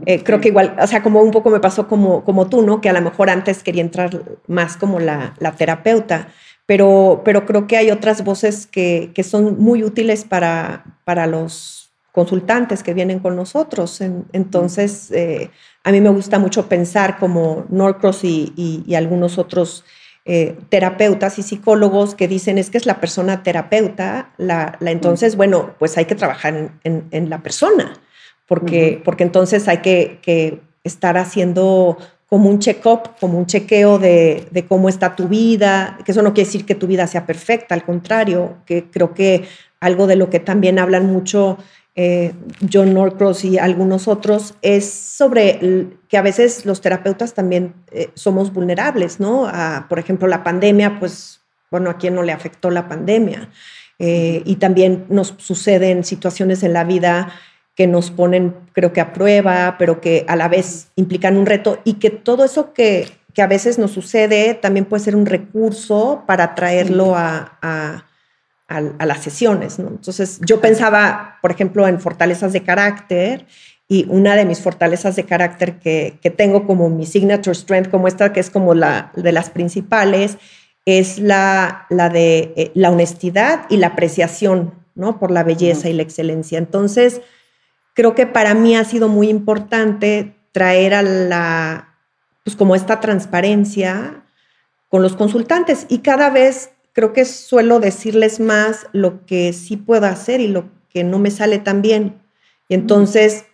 [0.06, 2.82] Eh, creo que igual, o sea, como un poco me pasó como, como tú, ¿no?
[2.82, 6.28] Que a lo mejor antes quería entrar más como la, terapeuta,
[6.66, 12.84] pero, pero creo que hay otras voces que, son muy útiles para, para los consultantes
[12.84, 14.02] que vienen con nosotros.
[14.34, 15.52] entonces, eh,
[15.84, 19.86] a mí me gusta mucho pensar como Norcross y, algunos otros
[20.30, 25.74] eh, terapeutas y psicólogos que dicen es que es la persona terapeuta, la, entonces, bueno,
[25.80, 27.94] pues hay que trabajar en, la persona,
[28.46, 34.46] porque, porque entonces hay que, que estar haciendo como un check-up, como un chequeo de,
[34.52, 37.74] de, cómo está tu vida, que eso no quiere decir que tu vida sea perfecta,
[37.74, 39.46] al contrario, que creo que
[39.80, 41.58] algo de lo que también hablan mucho
[42.00, 42.32] eh,
[42.72, 48.54] John Norcross y algunos otros es sobre que a veces los terapeutas también eh, somos
[48.54, 49.52] vulnerables, ¿no?
[49.90, 53.50] por ejemplo, la pandemia, pues, bueno, ¿a quién no le afectó la pandemia?
[53.98, 57.34] Eh, y también nos suceden situaciones en la vida
[57.74, 61.80] que nos ponen, creo que a prueba, pero que a la vez implican un reto
[61.84, 66.26] y que todo eso que, que a veces nos sucede también puede ser un recurso
[66.28, 68.06] para traerlo a, a,
[68.68, 69.80] a, las sesiones.
[69.80, 69.90] ¿no?
[69.90, 73.46] Entonces, yo pensaba, por ejemplo, en fortalezas de carácter
[73.88, 78.08] y una de mis fortalezas de carácter que, que tengo como mi signature strength, como
[78.08, 80.38] esta, que es como la de las principales,
[80.86, 85.20] es la, la de eh, la honestidad y la apreciación, ¿no?
[85.20, 86.58] Por la belleza y la excelencia.
[86.58, 87.22] Entonces,
[87.94, 91.96] creo que para mí ha sido muy importante traer a la,
[92.44, 94.24] pues como esta transparencia
[94.88, 100.08] con los consultantes y cada vez creo que suelo decirles más lo que sí puedo
[100.08, 102.24] hacer y lo que no me sale tan bien.
[102.68, 103.46] Y entonces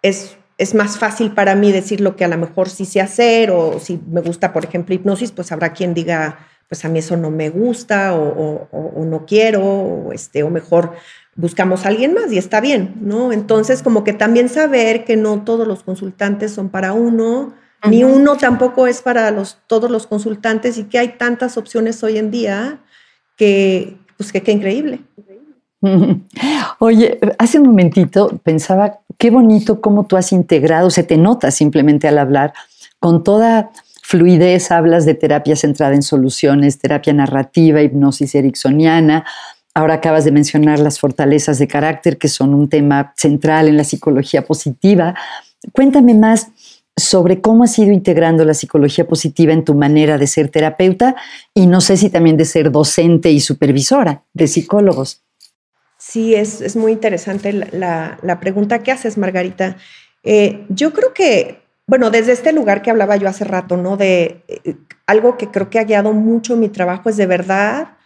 [0.00, 3.50] es, es más fácil para mí decir lo que a lo mejor sí sé hacer
[3.50, 7.18] o si me gusta, por ejemplo, hipnosis, pues habrá quien diga, pues a mí eso
[7.18, 10.94] no me gusta o, o no quiero o, este, o mejor
[11.36, 13.30] buscamos a alguien más y está bien, ¿no?
[13.34, 17.52] Entonces, como que también saber que no todos los consultantes son para uno,
[17.88, 22.18] ni uno tampoco es para los, todos los consultantes y que hay tantas opciones hoy
[22.18, 22.80] en día
[23.36, 25.00] que, pues que qué increíble.
[26.78, 32.08] Oye, hace un momentito pensaba, qué bonito cómo tú has integrado, se te nota simplemente
[32.08, 32.52] al hablar,
[32.98, 33.70] con toda
[34.02, 39.24] fluidez hablas de terapia centrada en soluciones, terapia narrativa, hipnosis ericksoniana,
[39.76, 43.82] Ahora acabas de mencionar las fortalezas de carácter, que son un tema central en la
[43.82, 45.16] psicología positiva.
[45.72, 46.48] Cuéntame más
[46.96, 51.16] sobre cómo has ido integrando la psicología positiva en tu manera de ser terapeuta
[51.52, 55.22] y no sé si también de ser docente y supervisora de psicólogos.
[55.98, 59.76] Sí, es, muy interesante la, pregunta que haces, Margarita.
[60.22, 63.96] Eh, yo creo que, bueno, desde este lugar que hablaba yo hace rato, ¿no?
[63.96, 64.76] De eh,
[65.06, 67.96] algo que creo que ha guiado mucho mi trabajo es de verdad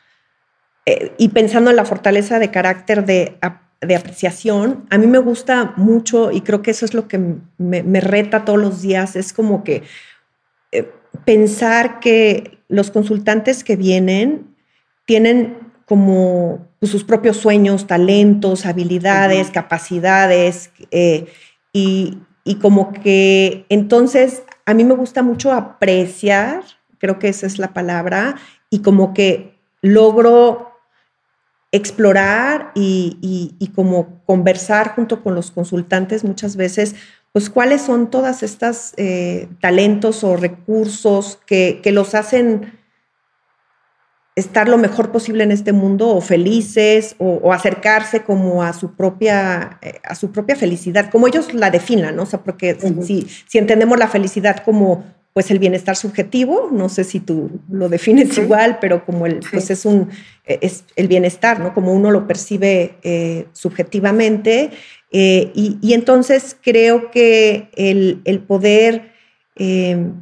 [0.87, 3.37] eh, y pensando en la fortaleza de carácter de,
[3.81, 7.19] apreciación, a mí me gusta mucho y creo que eso es lo que
[7.59, 9.83] me, reta todos los días, es como que
[10.73, 10.91] eh,
[11.25, 14.55] pensar que los consultantes que vienen
[15.05, 21.27] tienen como pues, sus propios sueños, talentos, habilidades, capacidades, eh,
[21.73, 26.63] y, y como que entonces a mí me gusta mucho apreciar,
[26.99, 28.37] creo que esa es la palabra,
[28.71, 30.78] y como que logro
[31.73, 36.95] explorar y, como conversar junto con los consultantes muchas veces,
[37.33, 42.79] pues cuáles son todas estas eh, talentos o recursos que, los hacen
[44.35, 49.79] estar lo mejor posible en este mundo o felices o, acercarse como a su propia
[49.83, 52.23] eh, a su propia felicidad como ellos la definan ¿no?
[52.23, 57.05] o sea porque si, si entendemos la felicidad como pues el bienestar subjetivo, no sé
[57.05, 60.09] si tú lo defines igual, pero como el, pues es un,
[60.45, 61.75] es el bienestar, ¿no?
[61.75, 64.71] Como uno lo percibe eh, subjetivamente.
[65.11, 69.13] Eh, y, entonces creo que el, el poder
[69.57, 70.13] em,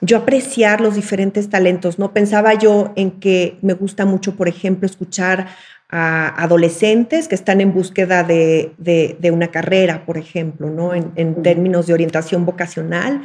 [0.00, 2.12] yo apreciar los diferentes talentos, ¿no?
[2.12, 5.48] Pensaba yo en que me gusta mucho, por ejemplo, escuchar
[5.88, 10.94] a adolescentes que están en búsqueda de, de, una carrera, por ejemplo, ¿no?
[10.94, 13.22] En, en términos de orientación vocacional.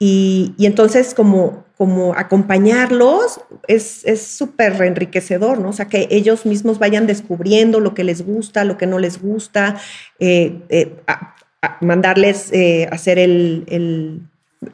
[0.00, 5.70] Y, entonces como, como acompañarlos es súper enriquecedor, ¿no?
[5.70, 9.20] O sea, que ellos mismos vayan descubriendo lo que les gusta, lo que no les
[9.20, 9.76] gusta,
[10.20, 10.94] eh, eh,
[11.80, 14.22] mandarles eh, hacer el,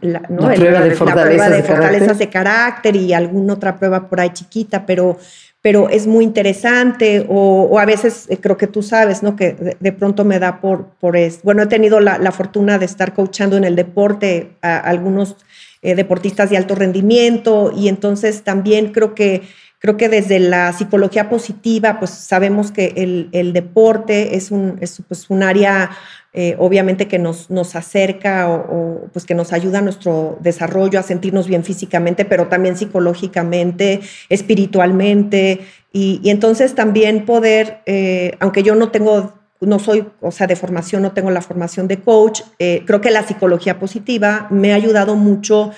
[0.01, 5.19] la, prueba, de, fortalezas de carácter y alguna otra prueba por ahí chiquita, pero
[5.65, 9.35] pero es muy interesante o, a veces eh, creo que tú sabes, ¿no?
[9.35, 13.15] Que de, pronto me da por, por es, bueno, he tenido la, fortuna de estar
[13.15, 15.37] coachando en el deporte a, algunos
[15.81, 19.41] eh, deportistas de alto rendimiento y entonces también creo que
[19.85, 22.95] creo que desde la psicología positiva, pues sabemos que
[23.33, 25.91] el, deporte es un, es, pues, un área
[26.33, 31.03] eh, obviamente que nos, nos acerca o, pues que nos ayuda a nuestro desarrollo, a
[31.03, 35.61] sentirnos bien físicamente, pero también psicológicamente, espiritualmente.
[35.93, 41.03] Y, entonces también poder, eh, aunque yo no tengo no soy, o sea, de formación,
[41.03, 42.41] no tengo la formación de coach.
[42.59, 45.73] Eh, creo que la psicología positiva me ha ayudado mucho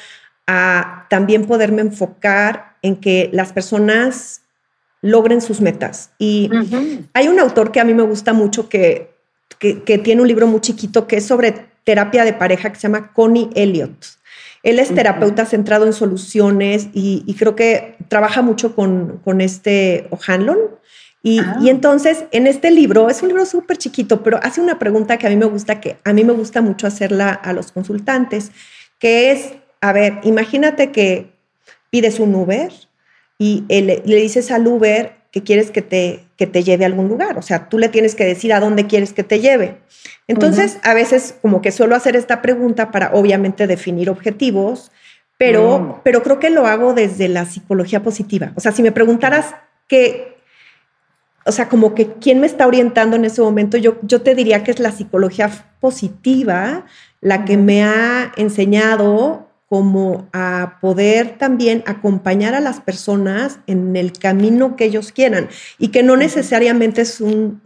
[0.47, 4.43] a también poderme enfocar en que las personas
[5.03, 6.11] logren sus metas.
[6.19, 6.51] Y
[7.13, 9.15] hay un autor que a mí me gusta mucho que,
[9.59, 13.13] que, tiene un libro muy chiquito que es sobre terapia de pareja que se llama
[13.13, 14.07] Connie Elliott.
[14.63, 20.59] Él es terapeuta centrado en soluciones y, creo que trabaja mucho con, con este O'Hanlon.
[21.23, 21.57] Y, ah.
[21.61, 25.27] y, entonces, en este libro, es un libro súper chiquito, pero hace una pregunta que
[25.27, 28.51] a mí me gusta, que a mí me gusta mucho hacerla a los consultantes,
[28.99, 29.53] que es,
[29.89, 31.31] a ver, imagínate que
[31.91, 32.73] pides un Uber
[33.39, 37.39] y le dices al Uber que quieres que te, que te lleve a algún lugar.
[37.39, 39.77] O sea, tú le tienes que decir a dónde quieres que te lleve.
[40.27, 44.91] Entonces, a veces como que suelo hacer esta pregunta para obviamente definir objetivos,
[45.39, 46.01] pero, mm.
[46.03, 48.53] pero creo que lo hago desde la psicología positiva.
[48.57, 49.55] O sea, si me preguntaras
[49.89, 50.39] qué,
[51.45, 54.65] o sea, como que quién me está orientando en ese momento, yo, yo te diría
[54.65, 56.87] que es la psicología positiva
[57.21, 64.13] la que me ha enseñado como a poder también acompañar a las personas en el
[64.13, 67.61] camino que ellos quieran y que no necesariamente es un,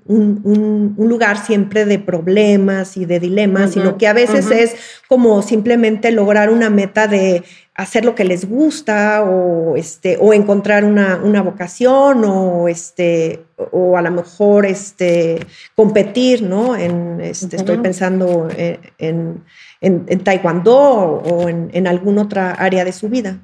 [0.96, 4.76] lugar siempre de problemas y de dilemas, sino que a veces es
[5.09, 7.42] como simplemente lograr una meta de
[7.83, 14.03] hacer lo que les gusta o, este, o encontrar una, vocación o, este, o a
[14.03, 16.76] lo mejor este, competir, ¿no?
[16.76, 19.43] En, este, Estoy pensando en
[19.81, 23.41] en, taekwondo o en, en, alguna otra área de su vida.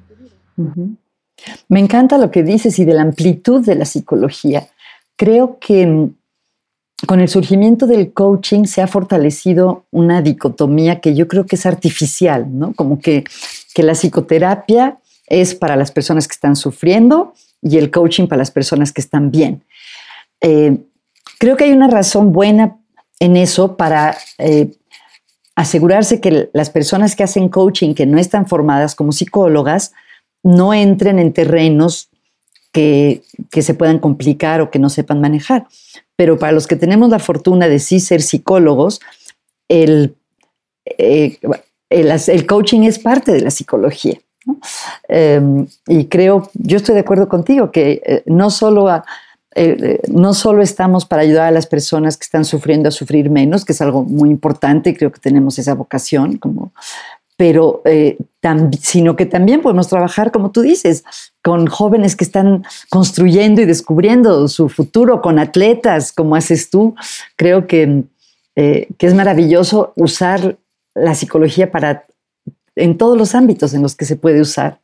[1.67, 4.67] Me encanta lo que dices y de la amplitud de la psicología.
[5.15, 6.15] Creo que mm,
[7.05, 11.65] con el surgimiento del coaching se ha fortalecido una dicotomía que yo creo que es
[11.65, 12.73] artificial, ¿no?
[12.73, 13.23] Como que,
[13.77, 14.97] que la psicoterapia
[15.27, 19.29] es para las personas que están sufriendo y el coaching para las personas que están
[19.29, 19.63] bien.
[20.41, 20.79] Eh,
[21.37, 22.75] creo que hay una razón buena
[23.19, 24.71] en eso para eh,
[25.55, 29.91] asegurarse que las personas que hacen coaching, que no están formadas como psicólogas,
[30.41, 32.09] no entren en terrenos
[32.71, 33.21] que,
[33.51, 35.67] se puedan complicar o que no sepan manejar.
[36.15, 39.01] Pero para los que tenemos la fortuna de sí ser psicólogos,
[39.69, 40.15] el,
[40.97, 41.37] eh,
[41.89, 44.17] el, coaching es parte de la psicología.
[45.07, 49.01] Em, y creo, yo estoy de acuerdo contigo, que eh, no solo eh,
[49.55, 53.65] eh, no solo estamos para ayudar a las personas que están sufriendo a sufrir menos,
[53.65, 56.71] que es algo muy importante, creo que tenemos esa vocación, como,
[57.35, 57.83] pero
[58.79, 61.03] sino que también podemos trabajar, como tú dices,
[61.43, 66.95] con jóvenes que están construyendo y descubriendo su futuro, con atletas, como haces tú.
[67.35, 68.03] Creo que,
[68.55, 70.57] que es maravilloso usar
[70.97, 72.05] la psicología para
[72.75, 74.79] en todos los ámbitos en los que se puede usar.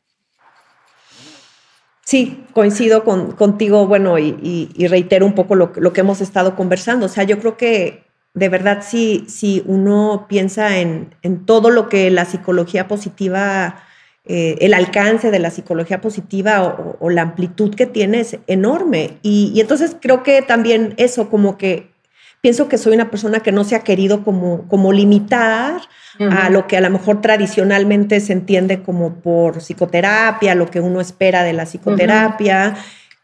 [2.05, 7.05] Sí, coincido con, contigo, bueno, y, reitero un poco lo, que hemos estado conversando.
[7.05, 8.03] O sea, yo creo que
[8.33, 13.83] de verdad si, si uno piensa en, todo lo que la psicología positiva,
[14.25, 19.17] eh, el alcance de la psicología positiva o, la amplitud que tiene es enorme.
[19.21, 21.92] Y entonces creo que también eso, como que
[22.43, 25.81] pienso que soy una persona que no se ha querido como, como limitar
[26.19, 30.99] a lo que a lo mejor tradicionalmente se entiende como por psicoterapia, lo que uno
[30.99, 32.75] espera de la psicoterapia.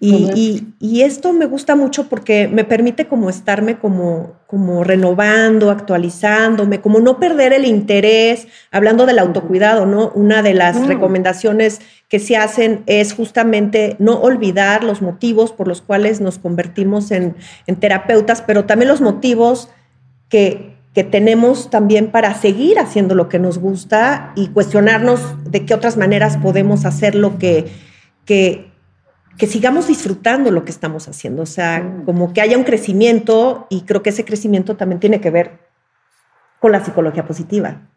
[0.01, 7.01] Y, esto me gusta mucho porque me permite como estarme como, como renovando, actualizándome, como
[7.01, 10.11] no perder el interés, hablando del autocuidado, ¿no?
[10.15, 10.85] Una de las mm.
[10.85, 17.11] recomendaciones que se hacen es justamente no olvidar los motivos por los cuales nos convertimos
[17.11, 17.35] en,
[17.79, 19.69] terapeutas, pero también los motivos
[20.29, 25.73] que, que tenemos también para seguir haciendo lo que nos gusta y cuestionarnos de qué
[25.73, 27.67] otras maneras podemos hacer lo que,
[28.23, 28.68] que,
[29.39, 32.05] que sigamos disfrutando lo que estamos haciendo, o sea, mm.
[32.05, 35.61] como que haya un crecimiento y creo que ese crecimiento también tiene que ver
[36.59, 37.89] con la psicología positiva,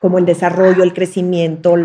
[0.00, 1.76] como el desarrollo, el crecimiento,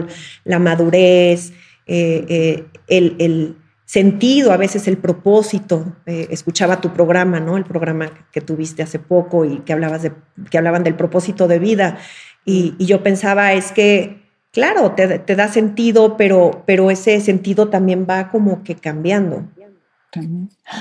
[0.45, 1.51] la madurez,
[1.85, 5.97] eh, eh, el, sentido, a veces el propósito.
[6.05, 7.57] Eh, escuchaba tu programa, ¿no?
[7.57, 10.13] El programa que tuviste hace poco y que, hablabas de,
[10.49, 11.97] que hablaban del propósito de vida.
[12.45, 14.20] y yo pensaba, es que
[14.51, 19.45] claro, te, da sentido, pero, pero ese sentido también va como que cambiando.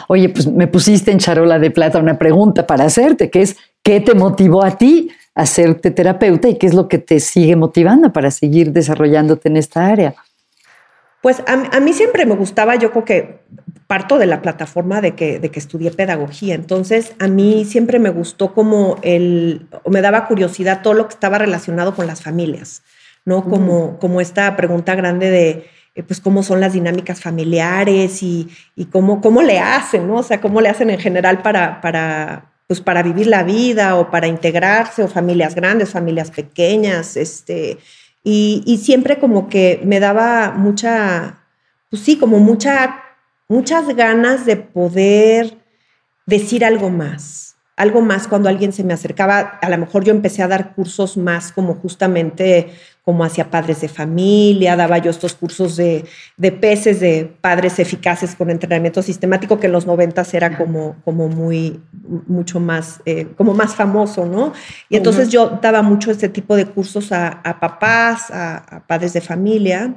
[0.08, 4.00] Oye, pues me pusiste en charola de plata una pregunta para hacerte, que es, ¿qué
[4.00, 8.12] te motivó a ti a hacerte terapeuta y qué es lo que te sigue motivando
[8.12, 10.14] para seguir desarrollándote en esta área?
[11.22, 13.40] Pues a, mí siempre me gustaba, yo creo que
[13.86, 18.08] parto de la plataforma de que, de que estudié pedagogía, entonces a mí siempre me
[18.08, 22.82] gustó como el, me daba curiosidad todo lo que estaba relacionado con las familias.
[23.30, 23.44] ¿No?
[23.44, 28.48] Como, como esta pregunta grande de, eh, pues, cómo son las dinámicas familiares y,
[28.90, 30.16] cómo, cómo le hacen, ¿no?
[30.16, 34.10] O sea, cómo le hacen en general para, para, pues para vivir la vida o
[34.10, 37.78] para integrarse o familias grandes, familias pequeñas, este,
[38.24, 41.44] y, y siempre como que me daba mucha,
[41.88, 43.02] pues sí, como mucha,
[43.48, 45.56] muchas ganas de poder
[46.26, 47.50] decir algo más
[47.80, 49.38] algo más cuando alguien se me acercaba.
[49.62, 52.74] A lo mejor yo empecé a dar cursos más como justamente
[53.04, 56.04] como hacia padres de familia, daba yo estos cursos de,
[56.36, 61.28] de peces de padres eficaces con entrenamiento sistemático que en los noventas era como, como
[61.28, 61.80] muy,
[62.26, 64.52] mucho más, eh, como más famoso, ¿no?
[64.88, 69.94] Y entonces yo daba mucho este tipo de cursos a, papás, a, padres de familia,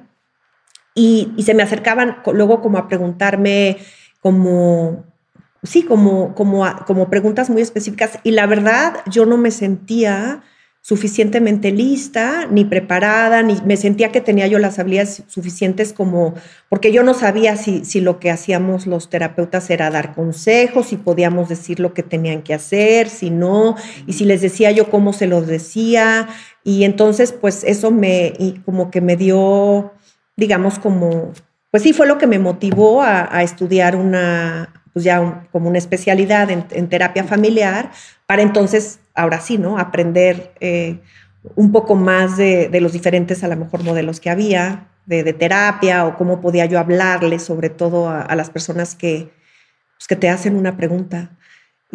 [0.96, 3.78] y, y se me acercaban luego como a preguntarme
[4.22, 5.06] como
[5.64, 8.20] sí, como, como, como preguntas muy específicas.
[8.24, 10.44] Y la verdad, yo no me sentía
[10.84, 16.34] suficientemente lista ni preparada, ni me sentía que tenía yo las habilidades suficientes como,
[16.68, 20.98] porque yo no sabía si, si lo que hacíamos los terapeutas era dar consejos, si
[20.98, 23.78] podíamos decir lo que tenían que hacer, si no,
[24.08, 26.28] y si les decía yo cómo se los decía.
[26.66, 28.34] Y entonces, pues eso me,
[28.66, 29.94] como que me dio,
[30.36, 31.32] digamos, como,
[31.72, 36.50] pues sí, fue lo que me motivó a estudiar una, pues ya como una especialidad
[36.52, 37.92] en, terapia familiar,
[38.28, 39.80] para entonces, ahora sí, ¿no?
[39.80, 41.00] Aprender eh,
[41.56, 46.16] un poco más de, los diferentes, a lo mejor, modelos que había de, terapia o
[46.16, 49.30] cómo podía yo hablarle sobre todo a, las personas que,
[49.98, 51.32] pues, que te hacen una pregunta.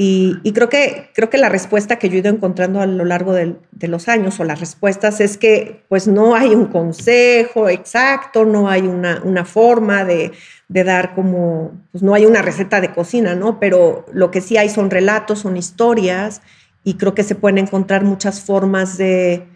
[0.01, 3.33] Y, creo, que, creo que la respuesta que yo he ido encontrando a lo largo
[3.33, 8.69] de, los años, o las respuestas, es que pues no hay un consejo exacto, no
[8.69, 10.31] hay una, una forma de,
[10.69, 13.59] de, dar como, pues no hay una receta de cocina, ¿no?
[13.59, 16.43] Pero lo que sí hay son relatos, son historias,
[16.85, 19.49] y creo que se pueden encontrar muchas formas de,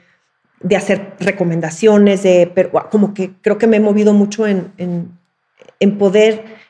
[0.58, 5.16] de hacer recomendaciones, de, pero como que creo que me he movido mucho en, en,
[5.78, 6.61] en poder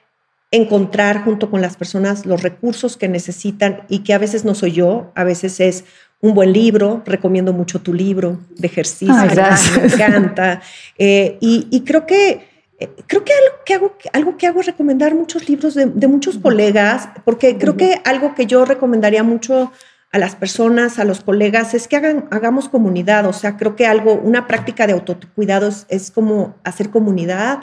[0.53, 4.73] encontrar junto con las personas los recursos que necesitan y que a veces no soy
[4.73, 5.85] yo, a veces es
[6.21, 10.63] un buen libro, recomiendo mucho tu libro de ejercicio, me encanta.
[10.99, 12.47] Eh, y, creo que
[12.79, 16.39] eh, creo que algo que hago, algo que hago es recomendar muchos libros de, muchos
[16.39, 19.73] colegas, porque creo que algo que yo recomendaría mucho
[20.13, 23.27] a las personas, a los colegas, es que hagan, hagamos comunidad.
[23.27, 27.61] O sea, creo que algo, una práctica de autocuidado es, como hacer comunidad.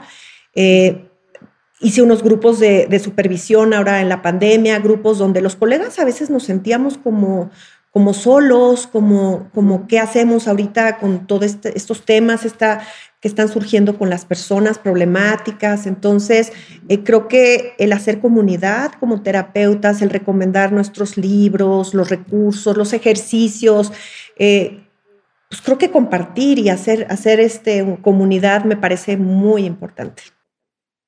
[0.56, 1.09] Eh,
[1.80, 6.30] hice unos grupos de, supervisión ahora en la pandemia, grupos donde los colegas a veces
[6.30, 7.50] nos sentíamos como,
[7.92, 12.82] como solos, como, como qué hacemos ahorita con todos este, estos temas esta,
[13.22, 15.86] que están surgiendo con las personas problemáticas.
[15.88, 16.52] Entonces,
[16.88, 22.94] eh, creo que el hacer comunidad como terapeutas, el recomendar nuestros libros, los recursos, los
[22.94, 23.92] ejercicios,
[24.38, 24.84] eh,
[25.50, 30.22] pues creo que compartir y hacer, hacer este, comunidad me parece muy importante.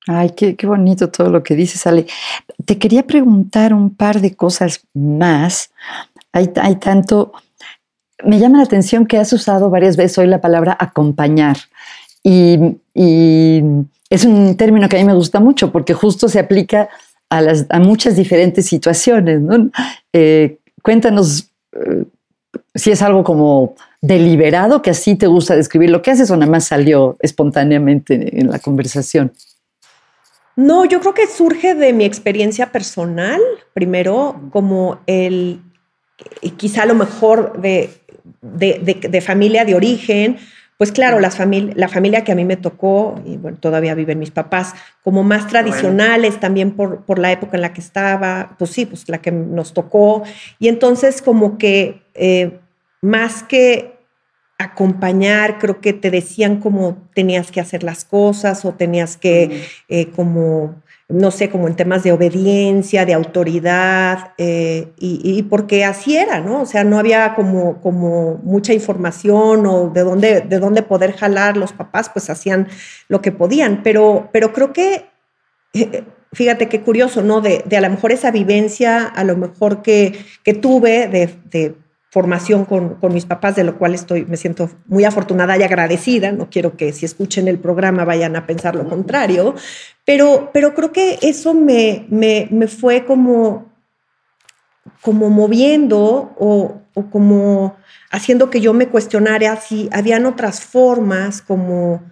[0.06, 2.06] Ay, qué, bonito todo lo que dices, Ale.
[2.64, 5.70] Te quería preguntar un par de cosas más.
[6.32, 7.32] Hay, hay tanto,
[8.24, 11.56] me llama la atención que has usado varias veces hoy la palabra acompañar.
[12.22, 12.58] Y,
[14.10, 16.90] es un término que a mí me gusta mucho porque justo se aplica
[17.30, 19.40] a, las, a muchas diferentes situaciones.
[20.12, 22.04] Eh, cuéntanos eh,
[22.74, 26.50] si es algo como deliberado, que así te gusta describir lo que haces o nada
[26.50, 29.32] más salió espontáneamente en la conversación.
[30.56, 33.40] No, yo creo que surge de mi experiencia personal,
[33.72, 35.60] primero, como el,
[36.56, 37.90] quizá lo mejor de,
[38.42, 40.38] de, familia de origen,
[40.76, 44.74] pues claro, la familia que a mí me tocó, y bueno, todavía viven mis papás,
[45.02, 49.08] como más tradicionales también por, por, la época en la que estaba, pues sí, pues
[49.08, 50.22] la que nos tocó.
[50.58, 52.58] Y entonces como que eh,
[53.00, 53.91] más que
[54.62, 60.10] acompañar, creo que te decían cómo tenías que hacer las cosas o tenías que, eh,
[60.10, 66.40] como, no sé, como en temas de obediencia, de autoridad, eh, y, porque así era,
[66.40, 66.62] ¿no?
[66.62, 71.56] O sea, no había como, como mucha información o de dónde, de dónde poder jalar
[71.56, 72.68] los papás, pues hacían
[73.08, 75.06] lo que podían, pero, pero creo que...
[75.74, 76.04] Eh,
[76.34, 77.42] fíjate qué curioso, ¿no?
[77.42, 81.74] De, de, a lo mejor esa vivencia, a lo mejor que, que tuve de, de
[82.12, 86.30] formación con, con, mis papás, de lo cual estoy, me siento muy afortunada y agradecida.
[86.30, 89.54] No quiero que si escuchen el programa vayan a pensar lo contrario,
[90.04, 93.72] pero, pero creo que eso me, me, me fue como,
[95.00, 97.76] como moviendo o, o, como
[98.10, 102.02] haciendo que yo me cuestionara si habían otras formas como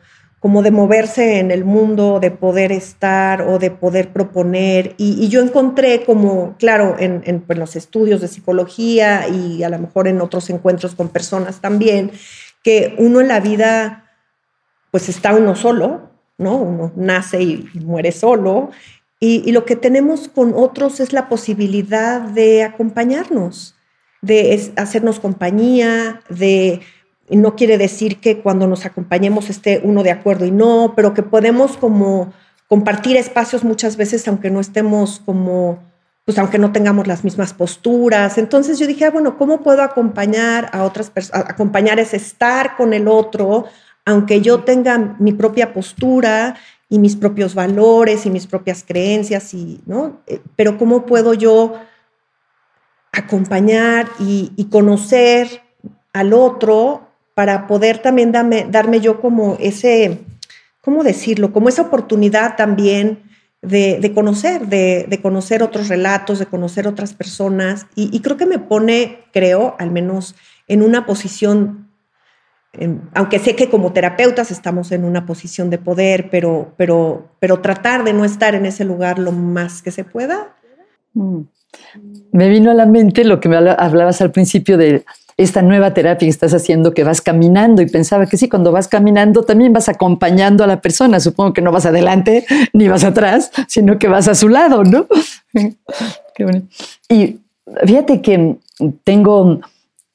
[0.41, 4.95] como de moverse en el mundo, de poder estar o de poder proponer.
[4.97, 10.22] Y, yo encontré como, claro, en, los estudios de psicología y a lo mejor en
[10.22, 12.11] otros encuentros con personas también,
[12.64, 14.11] que uno en la vida,
[14.91, 16.57] pues está uno solo, ¿no?
[16.57, 18.70] Uno nace y muere solo.
[19.22, 23.74] Y, lo que tenemos con otros es la posibilidad de acompañarnos,
[24.22, 26.80] de hacernos compañía, de
[27.37, 31.22] no quiere decir que cuando nos acompañemos esté uno de acuerdo y no, pero que
[31.22, 32.33] podemos como
[32.68, 35.78] compartir espacios muchas veces aunque no estemos como,
[36.24, 38.39] pues aunque no tengamos las mismas posturas.
[38.39, 41.49] Entonces yo dije, ah, bueno, ¿cómo puedo acompañar a otras personas?
[41.49, 43.64] Acompañar es estar con el otro,
[44.05, 46.57] aunque yo tenga mi propia postura
[46.89, 50.20] y mis propios valores y mis propias creencias, y, ¿no?
[50.26, 51.74] Eh, pero ¿cómo puedo yo
[53.12, 55.62] acompañar y, conocer
[56.12, 57.09] al otro
[57.41, 60.18] para poder también darme yo como ese,
[60.82, 61.55] ¿cómo decirlo?
[61.55, 63.22] Como esa oportunidad también
[63.62, 67.86] de, conocer, de, conocer otros relatos, de conocer otras personas.
[67.95, 70.34] Y, y, creo que me pone, creo, al menos
[70.68, 71.88] en una posición
[73.14, 78.05] aunque sé que como terapeutas estamos en una posición de poder, pero, pero, pero tratar
[78.05, 80.55] de no estar en ese lugar lo más que se pueda.
[81.14, 81.41] Mm.
[82.32, 85.07] Me vino a la mente lo que me hablabas al principio de
[85.43, 88.88] esta nueva terapia que estás haciendo, que vas caminando y pensaba que sí, cuando vas
[88.88, 91.18] caminando también vas acompañando a la persona.
[91.18, 95.07] Supongo que no vas adelante ni vas atrás, sino que vas a su lado, ¿no?
[96.34, 96.66] Qué bonito.
[97.09, 97.38] Y
[97.86, 98.57] fíjate que
[99.03, 99.61] tengo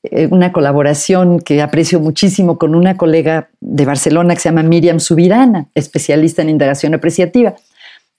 [0.04, 5.00] eh, una colaboración que aprecio muchísimo con una colega de Barcelona que se llama Miriam
[5.00, 7.56] Subirana, especialista en indagación apreciativa.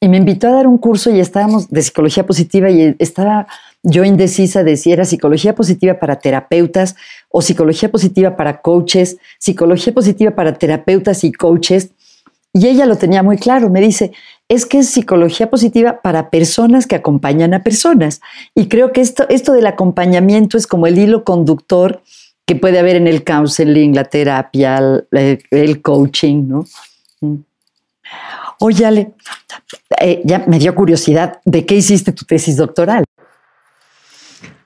[0.01, 3.47] Y me invitó a dar un curso y estábamos de psicología positiva y estaba
[3.89, 6.97] yo indecisa de si era psicología positiva para terapeutas
[7.29, 11.91] o psicología positiva para coaches, psicología positiva para terapeutas y coaches.
[12.53, 14.11] Y ella lo tenía muy claro, me dice,
[14.49, 18.21] es que es psicología positiva para personas que acompañan a personas.
[18.57, 22.03] Y creo que esto, esto del acompañamiento es como el hilo conductor
[22.45, 24.81] que puede haber en el counseling, la terapia,
[25.13, 26.65] el, coaching, ¿no?
[27.21, 27.37] Mm.
[28.59, 29.13] Oye, Ale,
[30.01, 33.05] eh, ya me dio curiosidad, ¿de qué hiciste tu tesis doctoral?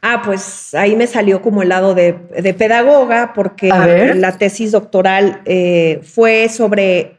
[0.03, 2.15] Ah, pues ahí me salió como el lado de,
[2.57, 7.17] pedagoga, porque la tesis doctoral eh, fue sobre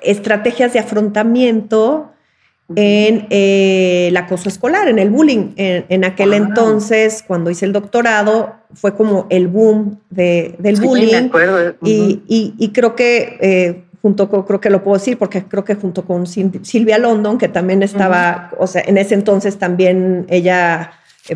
[0.00, 2.12] estrategias de afrontamiento
[2.76, 5.54] en eh, el acoso escolar, en el bullying.
[5.56, 11.30] En, aquel entonces, cuando hice el doctorado, fue como el boom del bullying.
[11.82, 16.04] y, creo que eh, junto con, creo que lo puedo decir porque creo que junto
[16.04, 20.92] con Silvia London, que también estaba, o sea, en ese entonces también ella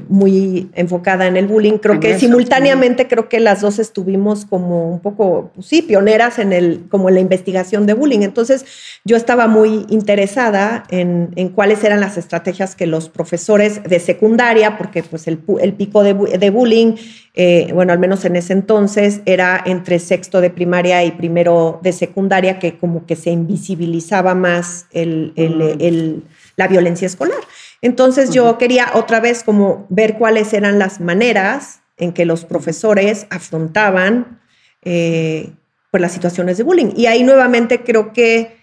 [0.09, 1.79] muy enfocada en el bullying.
[1.79, 6.53] Creo que simultáneamente creo que las dos estuvimos como un poco, pues sí, pioneras en
[6.53, 8.21] el, como en la investigación de bullying.
[8.21, 8.67] Entonces
[9.05, 14.77] yo estaba muy interesada en, en cuáles eran las estrategias que los profesores de secundaria,
[14.77, 16.97] porque pues el, el pico de, de bullying,
[17.35, 21.93] eh, bueno, al menos en ese entonces, era entre sexto de primaria y primero de
[21.93, 26.23] secundaria, que como que se invisibilizaba más el, el, el
[26.57, 27.39] la violencia escolar.
[27.81, 33.27] Entonces yo quería otra vez como ver cuáles eran las maneras en que los profesores
[33.31, 34.41] afrontaban
[34.83, 35.53] eh,
[35.91, 36.93] pues las situaciones de bullying.
[36.97, 38.57] Y ahí nuevamente creo que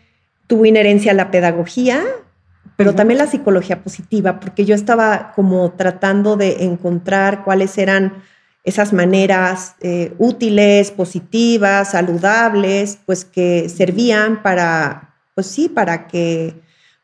[0.47, 2.03] tuvo inherencia la pedagogía,
[2.75, 8.23] pero también la psicología positiva, porque yo estaba como tratando de encontrar cuáles eran
[8.63, 16.55] esas maneras eh, útiles, positivas, saludables, pues que servían para, pues sí, para que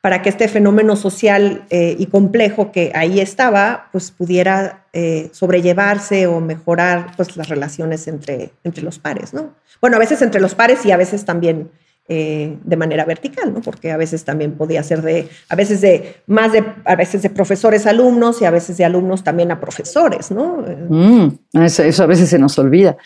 [0.01, 6.25] para que este fenómeno social eh, y complejo que ahí estaba, pues pudiera eh, sobrellevarse
[6.25, 9.53] o mejorar pues, las relaciones entre, entre los pares, ¿no?
[9.79, 11.69] Bueno, a veces entre los pares y a veces también
[12.09, 13.61] eh, de manera vertical, ¿no?
[13.61, 17.29] Porque a veces también podía ser de, a veces de, más de, a veces de
[17.29, 20.65] profesores a alumnos y a veces de alumnos también a profesores, ¿no?
[20.89, 21.29] Mm,
[21.63, 22.97] eso, a veces se nos olvida.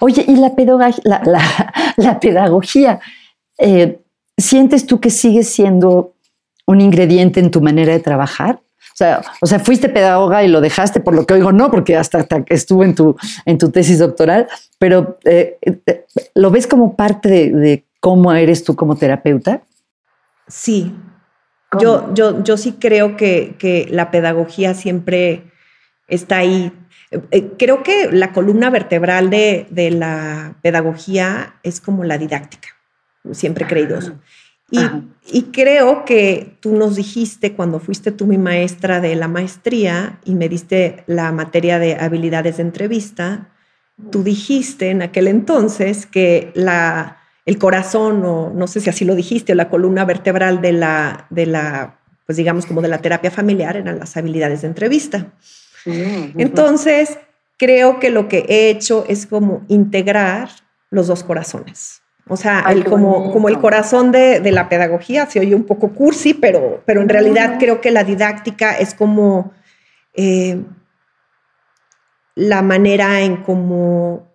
[0.00, 1.22] Oye, y la, pedagogía,
[1.96, 3.00] la, pedagogía
[4.40, 6.14] ¿sientes tú que sigue siendo
[6.66, 8.60] un ingrediente en tu manera de trabajar?
[8.92, 11.96] O sea, o sea, fuiste pedagoga y lo dejaste, por lo que oigo, no, porque
[11.96, 13.16] hasta, estuvo en tu,
[13.46, 18.76] en tu tesis doctoral, pero eh, eh, ¿lo ves como parte de, cómo eres tú
[18.76, 19.62] como terapeuta?
[20.48, 20.94] Sí,
[21.80, 25.44] yo, yo, yo sí creo que, la pedagogía siempre
[26.08, 26.72] está ahí.
[27.30, 32.68] Eh, creo que la columna vertebral de, de la pedagogía es como la didáctica
[33.32, 34.14] siempre he creído eso.
[35.32, 40.34] Y, creo que tú nos dijiste cuando fuiste tú mi maestra de la maestría y
[40.34, 43.48] me diste la materia de habilidades de entrevista,
[44.10, 49.14] tú dijiste en aquel entonces que la, el corazón, o no sé si así lo
[49.14, 53.30] dijiste, o la columna vertebral de la, de la, pues digamos como de la terapia
[53.30, 55.32] familiar eran las habilidades de entrevista.
[55.84, 57.18] Entonces,
[57.56, 60.50] creo que lo que he hecho es como integrar
[60.90, 61.99] los dos corazones.
[62.30, 66.32] O sea, el, como, como el corazón de, la pedagogía se oye un poco cursi,
[66.32, 69.52] pero, pero en realidad creo que la didáctica es como
[70.14, 70.62] eh,
[72.36, 74.30] la manera en cómo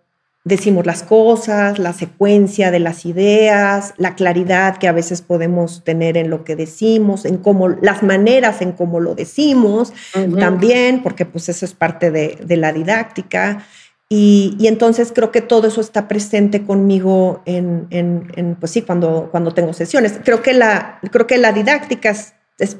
[0.45, 6.17] decimos las cosas, la secuencia de las ideas, la claridad que a veces podemos tener
[6.17, 9.91] en lo que decimos, en cómo las maneras en cómo lo decimos
[10.37, 13.65] también, porque pues eso es parte de, la didáctica.
[14.07, 19.73] Y, entonces creo que todo eso está presente conmigo en, pues sí, cuando, cuando tengo
[19.73, 20.19] sesiones.
[20.23, 22.33] Creo que la, creo que la didáctica es,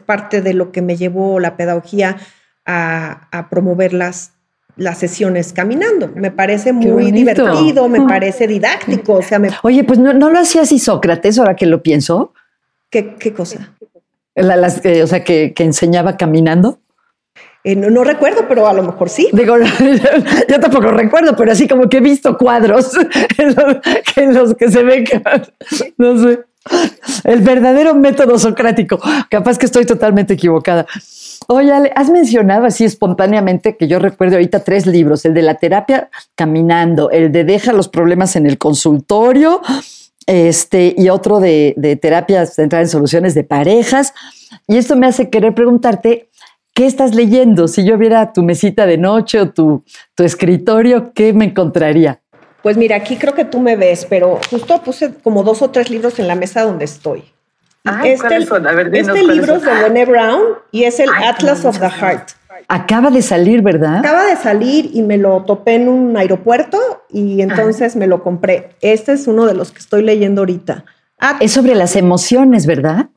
[0.06, 2.18] parte de lo que me llevó la pedagogía
[2.66, 4.36] a, a promoverlas
[4.78, 6.10] las sesiones caminando.
[6.16, 9.14] Me parece muy divertido, me parece didáctico.
[9.14, 12.34] O sea, Oye, pues no, lo hacía así Sócrates, ahora que lo pienso.
[12.90, 13.74] ¿Qué, qué cosa?
[14.36, 16.80] las, o sea, que, enseñaba caminando.
[17.66, 19.28] Eh, no, recuerdo, pero a lo mejor sí.
[19.34, 19.56] Digo,
[20.48, 22.92] yo tampoco recuerdo, pero así como que he visto cuadros
[24.18, 25.20] en los, que se ve que,
[25.98, 26.42] no sé,
[27.24, 29.00] el verdadero método socrático.
[29.32, 30.86] Capaz que estoy totalmente equivocada.
[31.48, 36.12] Oye, has mencionado así espontáneamente que yo recuerdo ahorita tres libros, el de la terapia
[36.36, 39.62] caminando, el de deja los problemas en el consultorio,
[40.28, 44.14] este, y otro de, de terapia centrada en soluciones de parejas.
[44.68, 46.30] Y esto me hace querer preguntarte,
[46.76, 47.68] ¿qué estás leyendo?
[47.68, 52.22] Si yo viera tu mesita de noche o tu, tu escritorio, ¿qué me encontraría?
[52.62, 55.90] Pues mira, aquí creo que tú me ves, pero justo puse como dos o tres
[55.90, 57.24] libros en la mesa donde estoy
[58.04, 62.32] este, este libro es de Brené Brown y es el Atlas of the Heart.
[62.68, 63.98] Acaba de salir, ¿verdad?
[63.98, 68.72] Acaba de salir y me lo topé en un aeropuerto y entonces me lo compré.
[68.82, 70.86] Este es uno de los que estoy leyendo ahorita.
[71.40, 73.10] es sobre las emociones, ¿verdad?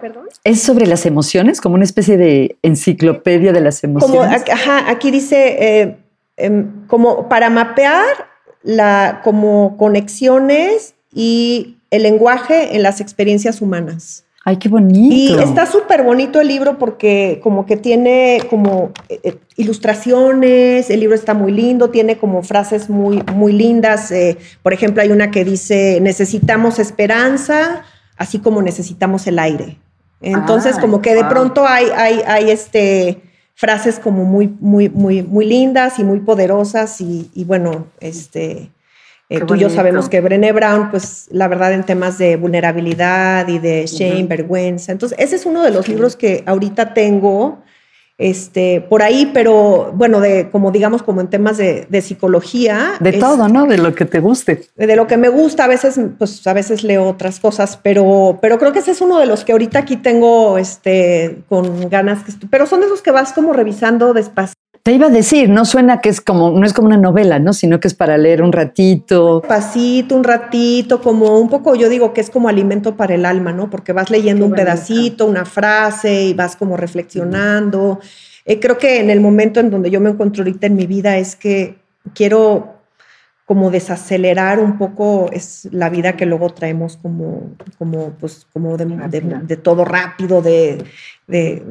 [0.00, 0.28] ¿Perdón?
[0.44, 4.44] Es sobre las emociones, como una especie de enciclopedia de las emociones.
[4.52, 5.96] ajá, aquí dice, eh,
[6.36, 8.28] em, como para mapear
[8.62, 14.24] la, como conexiones y el lenguaje en las experiencias humanas.
[14.44, 15.14] Ay, qué bonito.
[15.14, 21.00] Y está súper bonito el libro porque como que tiene como eh, eh, ilustraciones, el
[21.00, 24.10] libro está muy lindo, tiene como frases muy, muy lindas.
[24.10, 27.84] Eh, por ejemplo, hay una que dice, necesitamos esperanza,
[28.18, 29.78] así como necesitamos el aire.
[30.20, 33.22] Entonces, ah, como que de pronto hay, hay, hay este,
[33.54, 38.70] frases como muy, muy, muy, muy lindas y muy poderosas y, y bueno, este
[39.30, 43.46] eh, tú y yo sabemos que Brené Brown, pues la verdad en temas de vulnerabilidad
[43.48, 44.90] y de shame, vergüenza.
[44.90, 47.58] Entonces, ese es uno de los libros que ahorita tengo
[48.18, 52.94] este, por ahí, pero bueno, de como digamos, como en temas de, psicología.
[53.00, 53.66] De todo, ¿no?
[53.66, 54.66] De lo que te guste.
[54.76, 58.58] De lo que me gusta, a veces, pues a veces leo otras cosas, pero, pero
[58.58, 62.32] creo que ese es uno de los que ahorita aquí tengo este, con ganas, que
[62.50, 66.00] pero son de esos que vas como revisando despacio te iba a decir, no suena
[66.00, 67.52] que es como, no es como una novela, ¿no?
[67.52, 69.42] Sino que es para leer un ratito.
[69.46, 73.52] Pasito, un ratito, como un poco, yo digo que es como alimento para el alma,
[73.52, 73.70] ¿no?
[73.70, 78.00] Porque vas leyendo un pedacito, una frase y vas como reflexionando.
[78.44, 81.18] Eh, creo que en el momento en donde yo me encuentro ahorita en mi vida
[81.18, 81.76] es que
[82.14, 82.78] quiero
[83.48, 89.56] como desacelerar un poco es la vida que luego traemos como, como, pues, como de
[89.56, 90.84] todo rápido, de,
[91.28, 91.62] de,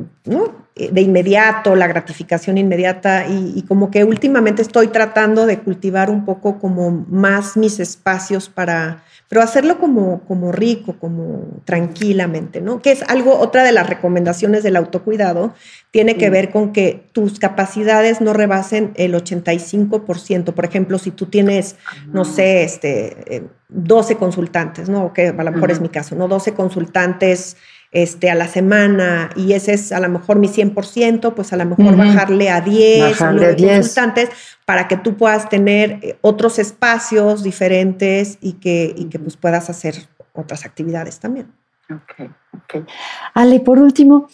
[0.76, 6.60] de inmediato, la gratificación inmediata y, como que últimamente estoy tratando de cultivar un poco
[6.60, 12.84] como más mis espacios para, pero hacerlo como, como rico, como tranquilamente, ¿no?
[12.84, 15.56] Que es algo, otra de las recomendaciones del autocuidado,
[15.90, 20.54] tiene que ver con que tus capacidades no rebasen el 85%.
[20.54, 21.78] Por ejemplo, si tú tienes,
[22.14, 25.12] no sé, este, 12 eh, consultantes, ¿no?
[25.14, 26.28] Que a lo mejor es mi caso, ¿no?
[26.28, 27.58] 12 consultantes
[27.92, 31.66] este, a la semana y ese es a lo mejor mi 100%, pues a lo
[31.66, 34.30] mejor bajarle a 10 bajarle consultantes
[34.66, 39.70] para que tú puedas tener eh, otros espacios diferentes y que, y que pues puedas
[39.70, 39.96] hacer
[40.34, 41.52] otras actividades también.
[41.90, 42.88] Ok, ok.
[43.34, 44.28] Ale, por último,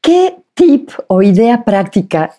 [0.00, 2.34] ¿qué tip o idea práctica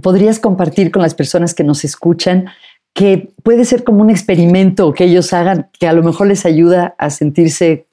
[0.00, 2.46] podrías compartir con las personas que nos escuchan
[2.94, 6.94] que puede ser como un experimento que ellos hagan que a lo mejor les ayuda
[6.98, 7.86] a sentirse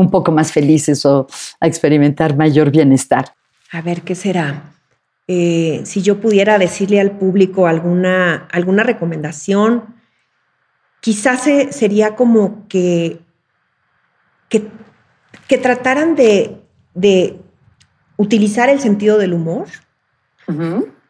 [0.00, 1.26] un poco más felices o
[1.60, 3.34] a experimentar mayor bienestar.
[3.72, 4.72] A ver, ¿qué será?
[5.26, 9.94] Eh, si yo pudiera decirle al público alguna, alguna recomendación,
[11.00, 13.20] quizás sería como que,
[14.48, 16.56] que, trataran de,
[18.16, 19.66] utilizar el sentido del humor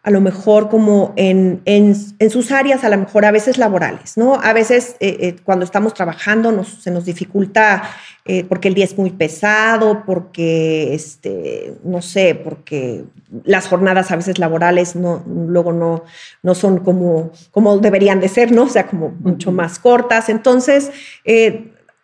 [0.08, 1.94] a lo mejor como en, en,
[2.30, 4.36] sus áreas, a lo mejor a veces laborales, ¿no?
[4.42, 7.82] A veces eh, eh, cuando estamos trabajando se nos dificulta
[8.24, 13.04] eh, porque el día es muy pesado, porque, este, no sé, porque
[13.44, 16.04] las jornadas a veces laborales no, luego no,
[16.42, 18.62] no son como, como deberían de ser, ¿no?
[18.62, 20.30] O sea, como mucho más cortas.
[20.30, 20.90] Entonces,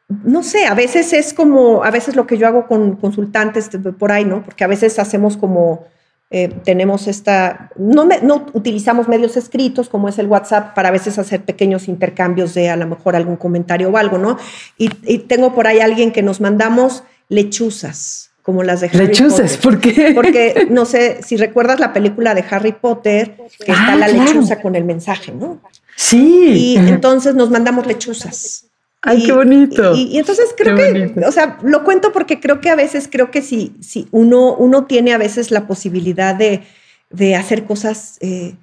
[0.08, 4.12] no sé, a veces es como, a veces lo que yo hago con consultantes por
[4.12, 4.44] ahí, ¿no?
[4.44, 5.86] Porque a veces hacemos como,
[6.30, 11.18] eh, tenemos esta, no, no utilizamos medios escritos como es el WhatsApp para a veces
[11.18, 14.36] hacer pequeños intercambios de a lo mejor algún comentario o algo, ¿no?
[14.78, 19.56] Y, y tengo por ahí alguien que nos mandamos lechuzas como las de Harry Lechuzas,
[19.56, 20.12] ¿por qué?
[20.14, 24.60] Porque no sé si recuerdas la película de Harry Potter, que está ah, la lechuza
[24.60, 25.62] con el mensaje, ¿no?
[25.96, 26.74] Sí.
[26.74, 28.66] Y entonces nos mandamos lechuzas.
[29.06, 29.94] Ay, qué bonito.
[29.94, 33.42] Y, entonces creo que, o sea, lo cuento porque creo que a veces, creo que
[33.42, 36.62] si, si uno, uno tiene a veces la posibilidad de,
[37.10, 38.54] de hacer cosas eh,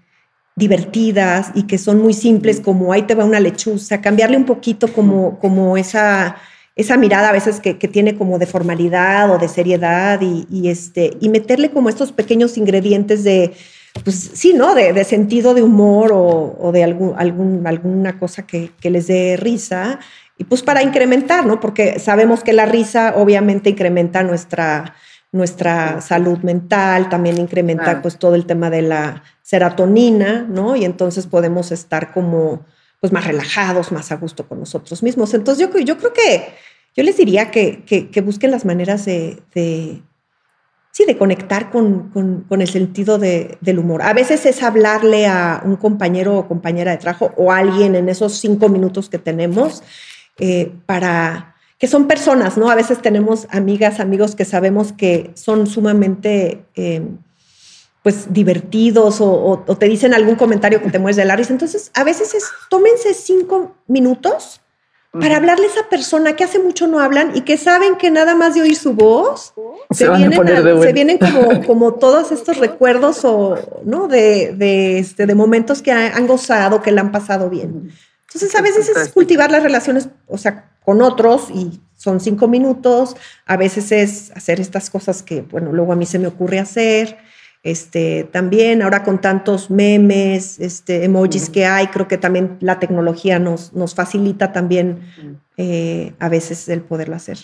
[0.55, 4.91] divertidas y que son muy simples, como ahí te va una lechuza, cambiarle un poquito
[4.91, 6.35] como, como esa,
[6.75, 10.69] esa mirada a veces que, que tiene como de formalidad o de seriedad y, y,
[10.69, 13.53] este, y meterle como estos pequeños ingredientes de,
[14.03, 14.73] pues sí, ¿no?
[14.73, 19.05] De, de sentido de humor o, o de algún, algún, alguna cosa que, que les
[19.05, 19.99] dé risa
[20.41, 21.59] y pues para incrementar, ¿no?
[21.59, 24.95] Porque sabemos que la risa obviamente incrementa nuestra,
[25.31, 30.75] nuestra salud mental, también incrementa pues todo el tema de la serotonina, ¿no?
[30.75, 32.65] Y entonces podemos estar como
[32.99, 35.31] pues más relajados, más a gusto con nosotros mismos.
[35.35, 36.55] Entonces yo, yo creo que
[36.95, 40.01] yo les diría que, que, busquen las maneras de, de,
[40.91, 44.01] sí, de conectar con, con, con el sentido de, del humor.
[44.01, 48.39] A veces es hablarle a un compañero o compañera de trabajo o alguien en esos
[48.39, 49.83] cinco minutos que tenemos
[50.41, 52.69] eh, para que son personas, ¿no?
[52.69, 57.03] A veces tenemos amigas, amigos que sabemos que son sumamente, eh,
[58.01, 61.53] pues, divertidos o, te dicen algún comentario que te mueres de la risa.
[61.53, 64.61] Entonces, a veces es, tómense cinco minutos
[65.11, 68.33] para hablarle a esa persona que hace mucho no hablan y que saben que nada
[68.33, 69.53] más de oír su voz
[69.91, 74.07] se, vienen, como, como todos estos recuerdos o, ¿no?
[74.07, 77.91] de, de, este, de momentos que han gozado, que le han pasado bien.
[78.33, 83.15] Entonces, a veces es cultivar las relaciones, o sea, con otros y son cinco minutos,
[83.45, 87.17] a veces es hacer estas cosas que, bueno, luego a mí se me ocurre hacer.
[87.63, 93.37] Este, también ahora con tantos memes, este, emojis que hay, creo que también la tecnología
[93.37, 95.01] nos, nos facilita también
[95.57, 97.37] eh, a veces el poderlo hacer.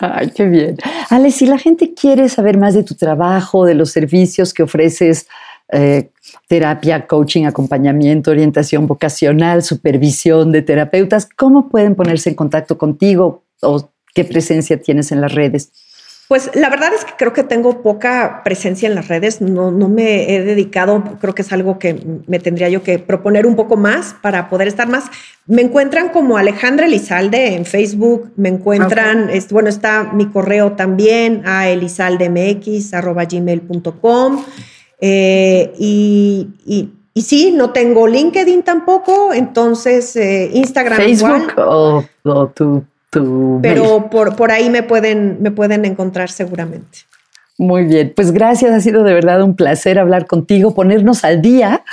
[0.00, 0.76] Ay, qué bien.
[1.10, 5.28] Ale, si la gente quiere saber más de tu trabajo, de los servicios que ofreces,
[5.70, 6.10] eh,
[6.46, 13.90] terapia, coaching, acompañamiento, orientación vocacional, supervisión de terapeutas, ¿cómo pueden ponerse en contacto contigo o
[14.14, 15.70] qué presencia tienes en las redes?
[16.28, 19.88] Pues la verdad es que creo que tengo poca presencia en las redes, no, no
[19.88, 23.78] me he dedicado, creo que es algo que me tendría yo que proponer un poco
[23.78, 25.04] más para poder estar más.
[25.46, 31.70] Me encuentran como Alejandra Elizalde en Facebook, me encuentran, bueno, está mi correo también a
[31.70, 34.44] elizaldemx.gmail.com.
[35.00, 42.04] Eh, y, y, y, sí, no tengo LinkedIn tampoco, entonces eh, Instagram Facebook o,
[42.48, 46.98] tu, tu, Pero por, por ahí me pueden, me pueden encontrar seguramente.
[47.58, 51.84] Muy bien, pues gracias, ha sido de verdad un placer hablar contigo, ponernos al día.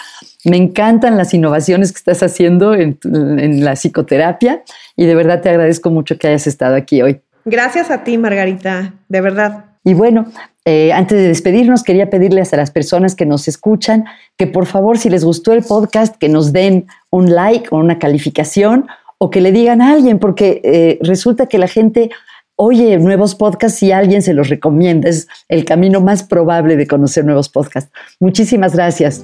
[0.44, 4.62] Me encantan las innovaciones que estás haciendo en, en, la psicoterapia
[4.96, 7.20] y de verdad te agradezco mucho que hayas estado aquí hoy.
[7.46, 9.66] Gracias a ti, Margarita, de verdad.
[9.84, 10.28] Y bueno,
[10.66, 14.06] eh, antes de despedirnos, quería pedirles a las personas que nos escuchan
[14.36, 18.00] que por favor, si les gustó el podcast, que nos den un like o una
[18.00, 18.88] calificación
[19.20, 22.10] o que le digan a alguien, porque eh, resulta que la gente
[22.56, 25.08] oye nuevos podcasts y alguien se los recomienda.
[25.08, 27.92] Es el camino más probable de conocer nuevos podcasts.
[28.20, 29.24] Muchísimas gracias.